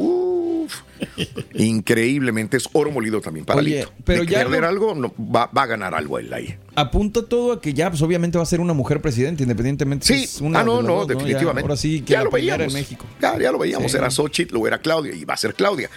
Uf, 0.64 0.83
increíblemente. 1.54 2.56
Es 2.56 2.68
oro 2.73 2.90
molido 2.90 3.21
también 3.21 3.44
para 3.47 3.61
Oye, 3.61 3.83
Alito. 3.83 3.92
pero 4.04 4.21
De 4.25 4.26
ya 4.30 4.38
perder 4.40 4.62
no- 4.62 4.68
algo, 4.68 4.94
no, 4.94 5.14
va, 5.18 5.47
va 5.47 5.62
a 5.62 5.66
ganar 5.66 5.94
algo 5.94 6.18
él 6.18 6.33
ahí. 6.33 6.56
Apunta 6.75 7.23
todo 7.25 7.52
a 7.52 7.61
que 7.61 7.73
ya, 7.73 7.90
pues 7.90 8.02
obviamente 8.02 8.38
va 8.38 8.42
a 8.42 8.47
ser 8.47 8.61
una 8.61 8.73
mujer 8.73 9.00
presidente, 9.00 9.42
independientemente. 9.42 10.06
si 10.06 10.14
Sí, 10.18 10.25
es 10.25 10.40
una 10.40 10.61
ah, 10.61 10.64
no, 10.64 10.78
de 10.78 10.83
no, 10.83 10.94
dos, 10.97 11.09
Ya, 11.09 11.14
definitivamente. 11.14 11.62
ahora 11.62 11.76
sí, 11.76 12.00
que 12.00 12.12
ya 12.12 12.18
la 12.18 12.25
lo 12.25 12.30
veíamos. 12.30 12.66
en 12.68 12.73
México. 12.73 13.06
Ya, 13.21 13.38
ya 13.38 13.52
lo 13.52 13.59
veíamos, 13.59 13.90
Sí. 13.92 13.97
era 13.99 14.11
Xochitl 14.11 14.56
o 14.56 14.66
era 14.66 14.78
Claudia, 14.78 15.14
y 15.14 15.25
va 15.25 15.35
a 15.35 15.37
ser 15.38 15.54
Claudia. 15.54 15.88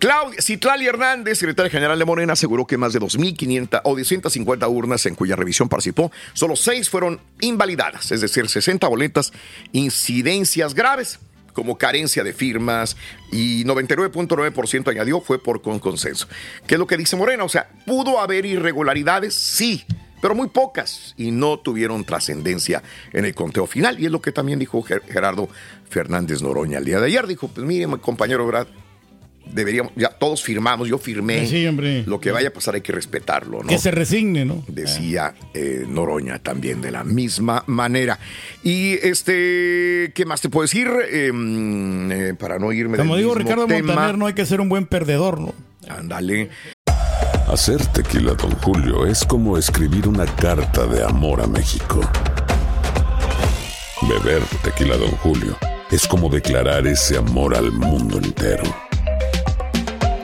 Claudia, 0.00 0.40
Citlali 0.40 0.86
Hernández, 0.86 1.38
secretaria 1.38 1.70
general 1.72 1.98
de 1.98 2.04
Morena, 2.04 2.34
aseguró 2.34 2.64
que 2.68 2.76
más 2.78 2.92
de 2.92 3.00
2.500 3.00 3.80
o 3.82 3.96
250 3.96 4.68
urnas 4.68 5.04
en 5.06 5.16
cuya 5.16 5.34
revisión 5.34 5.68
participó, 5.68 6.12
solo 6.34 6.54
seis 6.54 6.88
fueron 6.88 7.20
invalidadas, 7.40 8.12
es 8.12 8.20
decir, 8.20 8.48
60 8.48 8.86
boletas, 8.86 9.32
incidencias 9.72 10.74
graves 10.74 11.18
como 11.58 11.76
carencia 11.76 12.22
de 12.22 12.32
firmas 12.32 12.96
y 13.32 13.64
99.9% 13.64 14.88
añadió 14.92 15.20
fue 15.20 15.42
por 15.42 15.60
con 15.60 15.80
consenso. 15.80 16.28
¿Qué 16.68 16.76
es 16.76 16.78
lo 16.78 16.86
que 16.86 16.96
dice 16.96 17.16
Morena? 17.16 17.42
O 17.42 17.48
sea, 17.48 17.68
¿pudo 17.84 18.20
haber 18.20 18.46
irregularidades? 18.46 19.34
Sí, 19.34 19.84
pero 20.22 20.36
muy 20.36 20.46
pocas 20.50 21.14
y 21.16 21.32
no 21.32 21.58
tuvieron 21.58 22.04
trascendencia 22.04 22.84
en 23.12 23.24
el 23.24 23.34
conteo 23.34 23.66
final. 23.66 23.98
Y 23.98 24.06
es 24.06 24.12
lo 24.12 24.22
que 24.22 24.30
también 24.30 24.60
dijo 24.60 24.80
Ger- 24.84 25.02
Gerardo 25.10 25.48
Fernández 25.90 26.42
Noroña 26.42 26.78
el 26.78 26.84
día 26.84 27.00
de 27.00 27.06
ayer. 27.06 27.26
Dijo, 27.26 27.48
pues 27.48 27.66
mire, 27.66 27.88
compañero 28.00 28.46
Brad, 28.46 28.68
deberíamos, 29.52 29.92
ya 29.96 30.08
todos 30.10 30.42
firmamos, 30.42 30.88
yo 30.88 30.98
firmé. 30.98 31.46
Sí, 31.46 31.66
hombre. 31.66 32.04
Lo 32.06 32.20
que 32.20 32.30
vaya 32.30 32.48
a 32.48 32.52
pasar 32.52 32.74
hay 32.74 32.80
que 32.80 32.92
respetarlo, 32.92 33.62
¿no? 33.62 33.68
Que 33.68 33.78
se 33.78 33.90
resigne, 33.90 34.44
¿no? 34.44 34.64
decía 34.68 35.34
eh, 35.54 35.84
Noroña 35.88 36.38
también 36.38 36.80
de 36.80 36.90
la 36.90 37.04
misma 37.04 37.64
manera. 37.66 38.18
Y 38.62 38.94
este, 38.94 40.12
¿qué 40.14 40.24
más 40.26 40.40
te 40.40 40.48
puedo 40.48 40.62
decir? 40.62 40.88
Eh, 41.10 41.32
mm, 41.32 42.12
eh, 42.12 42.34
para 42.34 42.58
no 42.58 42.72
irme 42.72 42.96
Como 42.96 43.14
del 43.14 43.24
digo 43.24 43.34
mismo 43.34 43.50
Ricardo 43.50 43.66
tema. 43.66 43.94
Montaner, 43.94 44.18
no 44.18 44.26
hay 44.26 44.34
que 44.34 44.46
ser 44.46 44.60
un 44.60 44.68
buen 44.68 44.86
perdedor, 44.86 45.40
¿no? 45.40 45.54
Ándale. 45.88 46.50
Hacer 47.48 47.84
tequila, 47.86 48.34
Don 48.34 48.50
Julio, 48.56 49.06
es 49.06 49.24
como 49.24 49.56
escribir 49.56 50.06
una 50.06 50.26
carta 50.26 50.86
de 50.86 51.02
amor 51.02 51.40
a 51.40 51.46
México. 51.46 52.00
Beber 54.02 54.42
tequila, 54.62 54.96
Don 54.96 55.10
Julio, 55.12 55.56
es 55.90 56.06
como 56.06 56.28
declarar 56.28 56.86
ese 56.86 57.16
amor 57.16 57.56
al 57.56 57.72
mundo 57.72 58.18
entero. 58.18 58.87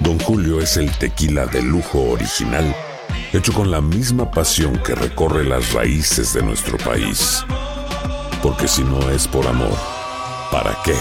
Don 0.04 0.18
Julio 0.18 0.60
es 0.60 0.76
el 0.76 0.90
tequila 0.98 1.46
de 1.46 1.62
lujo 1.62 2.10
original, 2.10 2.76
hecho 3.32 3.54
con 3.54 3.70
la 3.70 3.80
misma 3.80 4.30
pasión 4.30 4.78
que 4.84 4.94
recorre 4.94 5.44
las 5.44 5.72
raíces 5.72 6.34
de 6.34 6.42
nuestro 6.42 6.76
país. 6.76 7.42
Porque 8.42 8.68
si 8.68 8.84
no 8.84 9.08
es 9.08 9.26
por 9.26 9.46
amor, 9.46 9.74
¿para 10.52 10.76
qué? 10.84 10.94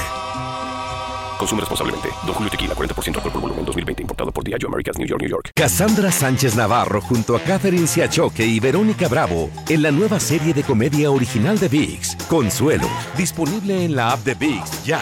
Consume 1.37 1.59
responsablemente. 1.59 2.07
Don 2.25 2.33
Julio 2.33 2.49
Tequila, 2.49 2.75
40% 2.75 3.15
alcohol 3.17 3.31
por 3.33 3.41
volumen, 3.41 3.65
2020. 3.65 4.03
Importado 4.03 4.31
por 4.31 4.45
Diageo 4.45 4.69
Americas, 4.69 4.97
New 4.97 5.07
York, 5.07 5.21
New 5.21 5.29
York. 5.29 5.51
Cassandra 5.53 6.09
Sánchez 6.09 6.55
Navarro 6.55 7.01
junto 7.01 7.35
a 7.35 7.41
Catherine 7.41 7.87
Siachoque 7.87 8.45
y 8.45 8.61
Verónica 8.61 9.09
Bravo 9.09 9.49
en 9.67 9.81
la 9.81 9.91
nueva 9.91 10.21
serie 10.21 10.53
de 10.53 10.63
comedia 10.63 11.11
original 11.11 11.59
de 11.59 11.67
VIX, 11.67 12.15
Consuelo, 12.29 12.87
disponible 13.17 13.83
en 13.83 13.97
la 13.97 14.13
app 14.13 14.23
de 14.23 14.35
VIX 14.35 14.85
ya. 14.85 15.01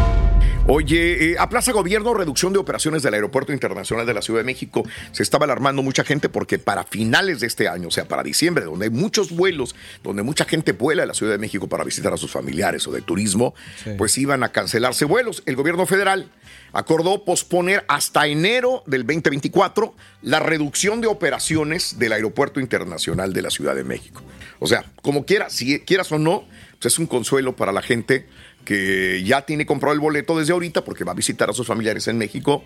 Oye, 0.73 1.31
eh, 1.31 1.35
a 1.37 1.49
Plaza 1.49 1.73
Gobierno, 1.73 2.13
reducción 2.13 2.53
de 2.53 2.59
operaciones 2.59 3.03
del 3.03 3.13
Aeropuerto 3.13 3.51
Internacional 3.51 4.05
de 4.05 4.13
la 4.13 4.21
Ciudad 4.21 4.39
de 4.39 4.45
México. 4.45 4.83
Se 5.11 5.21
estaba 5.21 5.43
alarmando 5.43 5.83
mucha 5.83 6.05
gente 6.05 6.29
porque 6.29 6.59
para 6.59 6.85
finales 6.85 7.41
de 7.41 7.47
este 7.47 7.67
año, 7.67 7.89
o 7.89 7.91
sea, 7.91 8.05
para 8.05 8.23
diciembre, 8.23 8.63
donde 8.63 8.85
hay 8.85 8.89
muchos 8.89 9.31
vuelos, 9.31 9.75
donde 10.01 10.23
mucha 10.23 10.45
gente 10.45 10.71
vuela 10.71 11.03
a 11.03 11.05
la 11.05 11.13
Ciudad 11.13 11.33
de 11.33 11.39
México 11.39 11.67
para 11.67 11.83
visitar 11.83 12.13
a 12.13 12.15
sus 12.15 12.31
familiares 12.31 12.87
o 12.87 12.93
de 12.93 13.01
turismo, 13.01 13.53
pues 13.97 14.17
iban 14.17 14.43
a 14.43 14.53
cancelarse 14.53 15.03
vuelos. 15.03 15.43
El 15.45 15.57
gobierno 15.57 15.85
federal 15.85 16.31
acordó 16.71 17.25
posponer 17.25 17.83
hasta 17.89 18.27
enero 18.27 18.81
del 18.85 19.01
2024 19.01 19.93
la 20.21 20.39
reducción 20.39 21.01
de 21.01 21.07
operaciones 21.07 21.99
del 21.99 22.13
Aeropuerto 22.13 22.61
Internacional 22.61 23.33
de 23.33 23.41
la 23.41 23.49
Ciudad 23.49 23.75
de 23.75 23.83
México. 23.83 24.23
O 24.59 24.67
sea, 24.67 24.85
como 25.01 25.25
quiera, 25.25 25.49
si 25.49 25.81
quieras 25.81 26.13
o 26.13 26.17
no, 26.17 26.45
pues 26.79 26.93
es 26.93 26.99
un 26.99 27.07
consuelo 27.07 27.55
para 27.55 27.73
la 27.73 27.81
gente 27.81 28.25
que 28.65 29.23
ya 29.23 29.41
tiene 29.43 29.65
comprado 29.65 29.93
el 29.93 29.99
boleto 29.99 30.37
desde 30.37 30.53
ahorita 30.53 30.83
porque 30.83 31.03
va 31.03 31.11
a 31.11 31.15
visitar 31.15 31.49
a 31.49 31.53
sus 31.53 31.67
familiares 31.67 32.07
en 32.07 32.17
México 32.17 32.63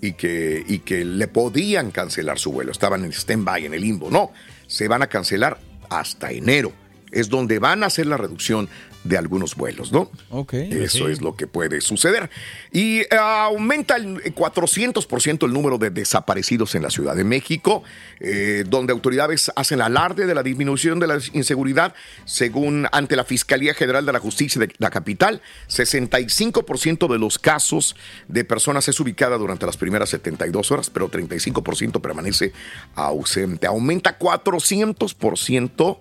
y 0.00 0.12
que, 0.12 0.64
y 0.66 0.80
que 0.80 1.04
le 1.04 1.28
podían 1.28 1.90
cancelar 1.90 2.38
su 2.38 2.52
vuelo. 2.52 2.72
Estaban 2.72 3.04
en 3.04 3.12
stand-by, 3.12 3.66
en 3.66 3.74
el 3.74 3.80
limbo. 3.80 4.10
No, 4.10 4.32
se 4.66 4.88
van 4.88 5.02
a 5.02 5.06
cancelar 5.06 5.58
hasta 5.88 6.32
enero. 6.32 6.72
Es 7.12 7.28
donde 7.28 7.58
van 7.58 7.82
a 7.82 7.86
hacer 7.86 8.06
la 8.06 8.16
reducción 8.16 8.68
de 9.08 9.18
algunos 9.18 9.54
vuelos, 9.54 9.92
¿no? 9.92 10.10
Ok. 10.30 10.54
Eso 10.54 11.08
es 11.08 11.20
lo 11.20 11.36
que 11.36 11.46
puede 11.46 11.80
suceder. 11.80 12.30
Y 12.72 13.00
eh, 13.00 13.08
aumenta 13.18 13.96
el 13.96 14.22
400% 14.34 15.46
el 15.46 15.52
número 15.52 15.78
de 15.78 15.90
desaparecidos 15.90 16.74
en 16.74 16.82
la 16.82 16.90
Ciudad 16.90 17.14
de 17.14 17.24
México, 17.24 17.82
eh, 18.20 18.64
donde 18.66 18.92
autoridades 18.92 19.50
hacen 19.54 19.80
alarde 19.80 20.26
de 20.26 20.34
la 20.34 20.42
disminución 20.42 20.98
de 20.98 21.06
la 21.06 21.18
inseguridad, 21.32 21.94
según 22.24 22.86
ante 22.92 23.16
la 23.16 23.24
Fiscalía 23.24 23.74
General 23.74 24.04
de 24.04 24.12
la 24.12 24.18
Justicia 24.18 24.60
de 24.60 24.72
la 24.78 24.90
capital, 24.90 25.42
65% 25.68 27.08
de 27.08 27.18
los 27.18 27.38
casos 27.38 27.96
de 28.28 28.44
personas 28.44 28.88
es 28.88 28.98
ubicada 29.00 29.38
durante 29.38 29.66
las 29.66 29.76
primeras 29.76 30.10
72 30.10 30.70
horas, 30.70 30.90
pero 30.90 31.10
35% 31.10 32.00
permanece 32.00 32.52
ausente. 32.94 33.66
Aumenta 33.66 34.18
400% 34.18 35.98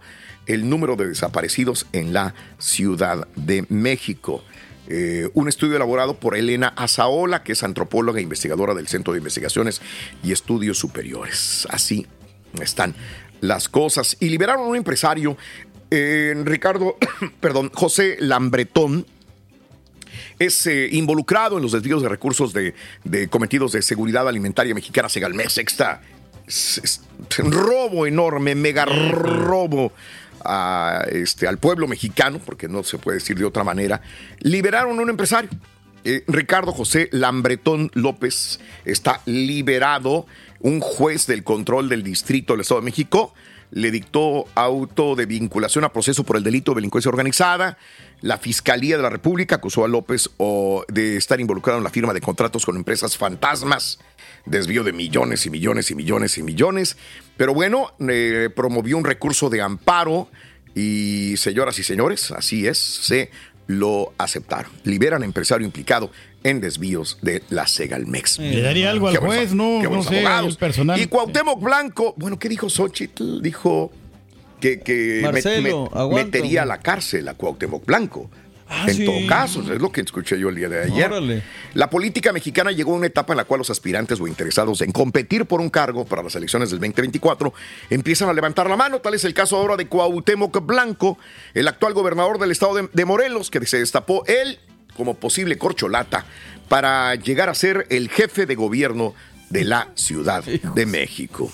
el 0.48 0.70
número 0.70 0.96
de 0.96 1.08
desaparecidos 1.08 1.88
en 1.94 2.14
la 2.14 2.34
Ciudad 2.60 3.28
de 3.36 3.66
México. 3.70 4.44
Eh, 4.88 5.30
un 5.34 5.48
estudio 5.50 5.76
elaborado 5.78 6.16
por 6.20 6.36
Elena 6.38 6.68
Azaola, 6.76 7.42
que 7.44 7.54
es 7.54 7.64
antropóloga 7.64 8.20
e 8.20 8.24
investigadora 8.24 8.74
del 8.76 8.88
Centro 8.88 9.14
de 9.14 9.20
Investigaciones 9.20 9.82
y 10.24 10.32
Estudios 10.32 10.78
Superiores. 10.78 11.68
Así 11.72 12.06
están 12.62 12.94
las 13.42 13.68
cosas. 13.68 14.16
Y 14.20 14.30
liberaron 14.30 14.66
a 14.66 14.68
un 14.70 14.76
empresario, 14.76 15.38
eh, 15.90 16.36
Ricardo, 16.46 16.98
perdón, 17.40 17.72
José 17.74 18.18
Lambretón, 18.20 19.06
es 20.38 20.68
eh, 20.68 20.90
involucrado 20.92 21.58
en 21.58 21.64
los 21.64 21.72
desvíos 21.72 22.02
de 22.02 22.10
recursos 22.10 22.54
de, 22.54 22.74
cometidos 23.30 23.72
de 23.72 23.82
seguridad 23.82 24.28
alimentaria 24.28 24.76
mexicana, 24.76 25.10
Segalmex, 25.10 25.58
esta 25.58 26.02
s- 26.48 26.82
s- 26.84 27.02
robo 27.40 28.06
enorme, 28.06 28.54
mega 28.54 28.86
robo 28.86 29.94
este, 31.10 31.48
al 31.48 31.58
pueblo 31.58 31.88
mexicano, 31.88 32.40
porque 32.46 32.68
no 32.68 32.84
se 32.84 32.98
puede 32.98 33.20
decir 33.20 33.38
de 33.38 33.46
otra 33.46 33.64
manera, 33.64 34.02
liberaron 34.40 35.00
a 35.00 35.02
un 35.02 35.10
empresario. 35.10 35.50
Eh, 36.04 36.24
Ricardo 36.28 36.72
José 36.72 37.10
Lambretón 37.12 37.90
López 37.94 38.60
está 38.86 39.22
liberado. 39.26 40.28
Un 40.60 40.80
juez 40.80 41.28
del 41.28 41.44
control 41.44 41.90
del 41.90 42.04
distrito 42.04 42.54
del 42.54 42.62
Estado 42.62 42.82
de 42.82 42.86
México 42.86 43.34
le 43.72 43.92
dictó 43.92 44.46
auto 44.56 45.16
de 45.16 45.26
vinculación 45.26 45.84
a 45.84 45.92
proceso 45.92 46.24
por 46.24 46.38
el 46.38 46.44
delito 46.44 46.72
de 46.72 46.76
delincuencia 46.76 47.10
organizada. 47.10 47.78
La 48.22 48.38
Fiscalía 48.38 48.98
de 48.98 49.04
la 49.04 49.10
República 49.10 49.56
acusó 49.56 49.84
a 49.84 49.88
López 49.88 50.30
de 50.88 51.18
estar 51.18 51.40
involucrado 51.40 51.80
en 51.80 51.84
la 51.84 51.90
firma 51.90 52.14
de 52.14 52.22
contratos 52.22 52.66
con 52.66 52.76
empresas 52.78 53.18
fantasmas, 53.18 54.00
desvío 54.46 54.84
de 54.84 54.94
millones 54.94 55.46
y 55.46 55.50
millones 55.50 55.92
y 55.92 55.96
millones 55.96 56.38
y 56.38 56.44
millones. 56.44 56.98
Pero 57.38 57.54
bueno, 57.54 57.94
eh, 58.08 58.50
promovió 58.56 58.98
un 58.98 59.06
recurso 59.06 59.50
de 59.50 59.62
amparo 59.62 60.30
y 60.74 61.36
señoras 61.38 61.80
y 61.80 61.84
señores, 61.84 62.32
así 62.32 62.68
es, 62.68 62.78
se 62.78 63.30
lo 63.68 64.14
aceptaron. 64.18 64.72
Liberan 64.84 65.22
a 65.24 65.26
empresario 65.26 65.66
implicado 65.66 66.12
en 66.44 66.62
desvíos 66.62 67.18
de 67.24 67.42
la 67.50 67.66
Segalmex. 67.66 68.38
Le 68.38 68.62
daría 68.62 68.92
algo 68.92 69.08
al 69.08 69.18
juez, 69.18 69.54
no, 69.54 69.82
no 69.82 70.04
sé, 70.04 70.20
abogados. 70.20 70.52
el 70.54 70.58
personal. 70.58 71.00
Y 71.02 71.08
Cuauhtémoc 71.08 71.60
Blanco, 71.62 72.14
bueno, 72.18 72.38
¿qué 72.38 72.48
dijo 72.50 72.70
Xochitl? 72.70 73.42
Dijo 73.42 73.92
que, 74.60 75.22
Marcelo, 75.24 75.90
met- 75.92 76.14
metería 76.14 76.64
a 76.64 76.66
la 76.66 76.80
cárcel 76.80 77.28
a 77.28 77.34
Cuauhtémoc 77.34 77.86
Blanco. 77.86 78.30
Ah, 78.68 78.86
en 78.88 78.96
sí. 78.96 79.06
todo 79.06 79.28
caso, 79.28 79.62
es 79.62 79.80
lo 79.80 79.92
que 79.92 80.02
escuché 80.02 80.40
yo 80.40 80.50
el 80.50 80.56
día 80.56 80.68
de 80.68 80.84
ayer. 80.84 81.06
Órale. 81.12 81.44
La 81.76 81.90
política 81.90 82.34
mexicana 82.34 82.72
llegó 82.72 82.94
a 82.94 82.98
una 82.98 83.06
etapa 83.08 83.34
en 83.34 83.38
la 83.38 83.44
cual 83.46 83.60
los 83.60 83.70
aspirantes 83.70 84.20
o 84.20 84.28
interesados 84.28 84.82
en 84.82 84.92
competir 84.92 85.46
por 85.46 85.62
un 85.62 85.70
cargo 85.70 86.06
para 86.06 86.24
las 86.24 86.36
elecciones 86.36 86.72
del 86.72 86.80
2024 86.80 87.54
empiezan 87.92 88.28
a 88.30 88.34
levantar 88.34 88.68
la 88.70 88.76
mano. 88.76 89.00
Tal 89.00 89.14
es 89.14 89.24
el 89.24 89.36
caso 89.36 89.58
ahora 89.58 89.78
de 89.78 89.88
Cuauhtémoc 89.88 90.66
Blanco, 90.66 91.20
el 91.54 91.68
actual 91.68 91.94
gobernador 91.94 92.40
del 92.40 92.52
estado 92.52 92.74
de, 92.76 92.90
de 92.92 93.06
Morelos, 93.06 93.52
que 93.52 93.64
se 93.68 93.78
destapó 93.78 94.26
él 94.26 94.60
como 94.98 95.14
posible 95.16 95.58
corcholata 95.58 96.26
para 96.68 97.14
llegar 97.16 97.50
a 97.50 97.54
ser 97.56 97.86
el 97.90 98.10
jefe 98.10 98.46
de 98.46 98.56
gobierno 98.56 99.14
de 99.50 99.66
la 99.66 99.90
Ciudad 99.96 100.44
de 100.76 100.86
México. 100.86 101.52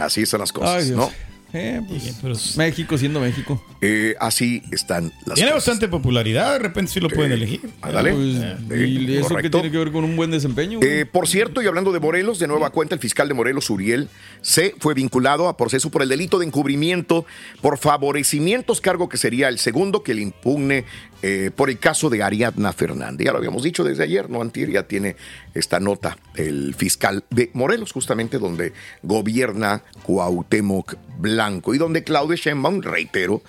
Así 0.00 0.22
están 0.22 0.40
las 0.40 0.52
cosas, 0.52 0.84
Ay. 0.84 0.90
¿no? 0.92 1.10
Eh, 1.54 1.82
pues, 2.20 2.56
México 2.56 2.96
siendo 2.96 3.20
México. 3.20 3.62
Eh, 3.80 4.14
así 4.18 4.62
están 4.70 5.12
las 5.26 5.34
Tiene 5.34 5.50
cosas. 5.50 5.66
bastante 5.66 5.88
popularidad, 5.88 6.52
de 6.54 6.58
repente 6.60 6.92
sí 6.92 7.00
lo 7.00 7.10
pueden 7.10 7.32
elegir. 7.32 7.60
Ándale. 7.82 8.12
Pues, 8.12 8.36
Eh, 8.70 8.86
¿Y 8.86 9.16
eso 9.16 9.36
qué 9.36 9.50
tiene 9.50 9.70
que 9.70 9.76
ver 9.78 9.92
con 9.92 10.04
un 10.04 10.16
buen 10.16 10.30
desempeño? 10.30 10.78
Eh, 10.82 11.04
por 11.04 11.28
cierto, 11.28 11.60
y 11.60 11.66
hablando 11.66 11.92
de 11.92 12.00
Morelos, 12.00 12.38
de 12.38 12.48
nueva 12.48 12.70
cuenta, 12.70 12.94
el 12.94 13.00
fiscal 13.00 13.28
de 13.28 13.34
Morelos, 13.34 13.68
Uriel 13.70 14.08
C., 14.40 14.74
fue 14.78 14.94
vinculado 14.94 15.48
a 15.48 15.56
proceso 15.56 15.90
por 15.90 16.02
el 16.02 16.08
delito 16.08 16.38
de 16.38 16.46
encubrimiento 16.46 17.26
por 17.60 17.76
favorecimientos, 17.78 18.80
cargo 18.80 19.08
que 19.08 19.16
sería 19.18 19.48
el 19.48 19.58
segundo 19.58 20.02
que 20.02 20.14
le 20.14 20.22
impugne 20.22 20.84
eh, 21.22 21.50
por 21.54 21.70
el 21.70 21.78
caso 21.78 22.10
de 22.10 22.22
Ariadna 22.22 22.72
Fernández. 22.72 23.24
Ya 23.24 23.32
lo 23.32 23.38
habíamos 23.38 23.62
dicho 23.62 23.84
desde 23.84 24.02
ayer, 24.02 24.28
¿no? 24.28 24.42
Antier 24.42 24.70
ya 24.70 24.82
tiene 24.82 25.16
esta 25.54 25.80
nota 25.80 26.18
el 26.34 26.74
fiscal 26.74 27.24
de 27.30 27.50
Morelos, 27.54 27.92
justamente 27.92 28.38
donde 28.38 28.72
gobierna 29.02 29.82
Cuauhtémoc 30.02 30.96
Blanco 31.18 31.74
y 31.74 31.78
donde 31.78 32.04
Claudia 32.04 32.36
Sheinbaum, 32.36 32.82
reitero, 32.82 33.42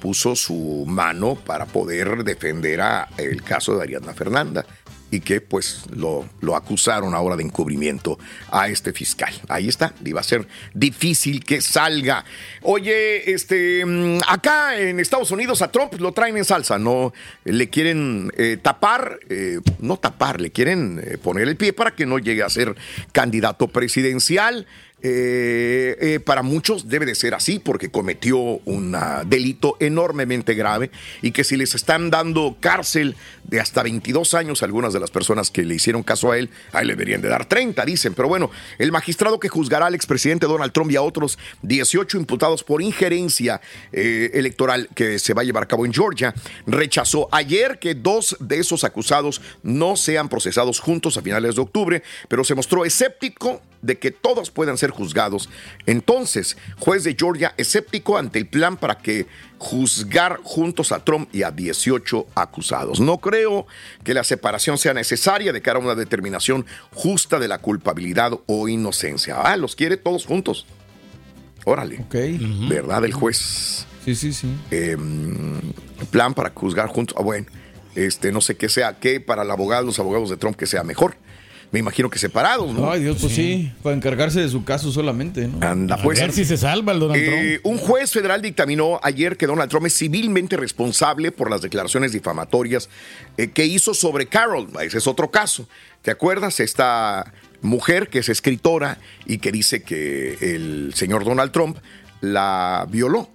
puso 0.00 0.34
su 0.34 0.84
mano 0.86 1.36
para 1.36 1.66
poder 1.66 2.24
defender 2.24 2.80
a 2.80 3.08
el 3.16 3.42
caso 3.42 3.76
de 3.76 3.82
Ariadna 3.82 4.14
Fernanda 4.14 4.66
y 5.10 5.20
que 5.20 5.40
pues 5.40 5.84
lo, 5.94 6.28
lo 6.40 6.56
acusaron 6.56 7.14
ahora 7.14 7.36
de 7.36 7.42
encubrimiento 7.42 8.18
a 8.50 8.68
este 8.68 8.92
fiscal. 8.92 9.34
Ahí 9.48 9.68
está, 9.68 9.94
va 10.14 10.20
a 10.20 10.24
ser 10.24 10.46
difícil 10.74 11.44
que 11.44 11.60
salga. 11.60 12.24
Oye, 12.62 13.32
este, 13.32 13.84
mm, 13.84 14.18
acá 14.26 14.78
en 14.78 15.00
Estados 15.00 15.30
Unidos 15.30 15.62
a 15.62 15.70
Trump 15.70 15.94
lo 15.98 16.12
traen 16.12 16.36
en 16.36 16.44
salsa, 16.44 16.78
no 16.78 17.12
le 17.44 17.68
quieren 17.68 18.32
eh, 18.36 18.58
tapar, 18.60 19.20
eh, 19.28 19.60
no 19.78 19.96
tapar, 19.96 20.40
le 20.40 20.50
quieren 20.50 21.00
eh, 21.04 21.18
poner 21.18 21.48
el 21.48 21.56
pie 21.56 21.72
para 21.72 21.92
que 21.92 22.06
no 22.06 22.18
llegue 22.18 22.42
a 22.42 22.48
ser 22.48 22.74
candidato 23.12 23.68
presidencial. 23.68 24.66
Eh, 25.02 25.96
eh, 25.98 26.20
para 26.20 26.42
muchos 26.42 26.88
debe 26.88 27.06
de 27.06 27.14
ser 27.14 27.32
así 27.32 27.58
porque 27.58 27.90
cometió 27.90 28.38
un 28.38 28.94
ah, 28.94 29.22
delito 29.26 29.78
enormemente 29.80 30.52
grave 30.54 30.90
y 31.22 31.30
que 31.30 31.42
si 31.42 31.56
les 31.56 31.74
están 31.74 32.10
dando 32.10 32.58
cárcel 32.60 33.16
de 33.44 33.60
hasta 33.60 33.82
22 33.82 34.34
años 34.34 34.62
algunas 34.62 34.92
de 34.92 35.00
las 35.00 35.10
personas 35.10 35.50
que 35.50 35.62
le 35.62 35.74
hicieron 35.74 36.02
caso 36.02 36.32
a 36.32 36.38
él, 36.38 36.50
a 36.72 36.82
él 36.82 36.88
le 36.88 36.94
deberían 36.94 37.22
de 37.22 37.28
dar 37.28 37.46
30, 37.46 37.82
dicen. 37.86 38.12
Pero 38.14 38.28
bueno, 38.28 38.50
el 38.78 38.92
magistrado 38.92 39.40
que 39.40 39.48
juzgará 39.48 39.86
al 39.86 39.94
expresidente 39.94 40.46
Donald 40.46 40.72
Trump 40.72 40.90
y 40.90 40.96
a 40.96 41.02
otros 41.02 41.38
18 41.62 42.18
imputados 42.18 42.62
por 42.62 42.82
injerencia 42.82 43.60
eh, 43.92 44.30
electoral 44.34 44.88
que 44.94 45.18
se 45.18 45.32
va 45.32 45.40
a 45.40 45.44
llevar 45.44 45.62
a 45.62 45.68
cabo 45.68 45.86
en 45.86 45.94
Georgia, 45.94 46.34
rechazó 46.66 47.28
ayer 47.32 47.78
que 47.78 47.94
dos 47.94 48.36
de 48.38 48.58
esos 48.58 48.84
acusados 48.84 49.40
no 49.62 49.96
sean 49.96 50.28
procesados 50.28 50.78
juntos 50.78 51.16
a 51.16 51.22
finales 51.22 51.54
de 51.54 51.62
octubre, 51.62 52.02
pero 52.28 52.44
se 52.44 52.54
mostró 52.54 52.84
escéptico 52.84 53.62
de 53.82 53.98
que 53.98 54.10
todos 54.10 54.50
puedan 54.50 54.78
ser 54.78 54.90
juzgados. 54.90 55.48
Entonces, 55.86 56.56
juez 56.78 57.04
de 57.04 57.16
Georgia 57.18 57.54
escéptico 57.56 58.18
ante 58.18 58.38
el 58.38 58.46
plan 58.46 58.76
para 58.76 58.98
que 58.98 59.26
juzgar 59.58 60.40
juntos 60.42 60.92
a 60.92 61.04
Trump 61.04 61.28
y 61.34 61.42
a 61.42 61.50
18 61.50 62.26
acusados. 62.34 63.00
No 63.00 63.18
creo 63.18 63.66
que 64.04 64.14
la 64.14 64.24
separación 64.24 64.78
sea 64.78 64.94
necesaria 64.94 65.52
de 65.52 65.62
cara 65.62 65.78
a 65.78 65.82
una 65.82 65.94
determinación 65.94 66.66
justa 66.92 67.38
de 67.38 67.48
la 67.48 67.58
culpabilidad 67.58 68.32
o 68.46 68.68
inocencia. 68.68 69.40
Ah, 69.42 69.56
los 69.56 69.76
quiere 69.76 69.96
todos 69.96 70.26
juntos. 70.26 70.66
Órale. 71.64 72.04
¿Verdad? 72.68 73.04
El 73.04 73.12
juez. 73.12 73.86
Sí, 74.04 74.14
sí, 74.14 74.32
sí. 74.32 74.48
Eh, 74.70 74.96
plan 76.10 76.32
para 76.32 76.50
juzgar 76.50 76.88
juntos. 76.88 77.16
Ah, 77.18 77.22
bueno. 77.22 77.46
Este, 77.94 78.30
no 78.30 78.40
sé 78.40 78.56
qué 78.56 78.68
sea, 78.68 78.98
qué 78.98 79.20
para 79.20 79.42
el 79.42 79.50
abogado, 79.50 79.84
los 79.84 79.98
abogados 79.98 80.30
de 80.30 80.36
Trump 80.36 80.56
que 80.56 80.66
sea 80.66 80.84
mejor. 80.84 81.16
Me 81.72 81.78
imagino 81.78 82.10
que 82.10 82.18
separados, 82.18 82.72
¿no? 82.72 82.90
Ay, 82.90 83.02
Dios, 83.02 83.18
pues 83.20 83.32
sí. 83.32 83.72
Para 83.82 83.94
encargarse 83.94 84.40
de 84.40 84.48
su 84.48 84.64
caso 84.64 84.90
solamente, 84.90 85.46
¿no? 85.46 85.64
Anda, 85.64 85.96
pues. 86.02 86.18
a 86.18 86.22
ver 86.22 86.32
si 86.32 86.44
se 86.44 86.56
salva 86.56 86.92
el 86.92 86.98
Donald 86.98 87.22
Eh, 87.22 87.60
un 87.62 87.78
juez 87.78 88.10
federal 88.10 88.42
dictaminó 88.42 88.98
ayer 89.02 89.36
que 89.36 89.46
Donald 89.46 89.70
Trump 89.70 89.86
es 89.86 89.96
civilmente 89.96 90.56
responsable 90.56 91.30
por 91.30 91.48
las 91.48 91.62
declaraciones 91.62 92.10
difamatorias 92.12 92.88
eh, 93.36 93.50
que 93.50 93.66
hizo 93.66 93.94
sobre 93.94 94.26
Carol. 94.26 94.68
Ese 94.80 94.98
es 94.98 95.06
otro 95.06 95.30
caso. 95.30 95.68
¿Te 96.02 96.10
acuerdas? 96.10 96.58
Esta 96.58 97.32
mujer 97.62 98.08
que 98.08 98.18
es 98.20 98.28
escritora 98.28 98.98
y 99.26 99.38
que 99.38 99.52
dice 99.52 99.82
que 99.82 100.38
el 100.40 100.92
señor 100.94 101.24
Donald 101.24 101.52
Trump 101.52 101.78
la 102.20 102.86
violó. 102.90 103.30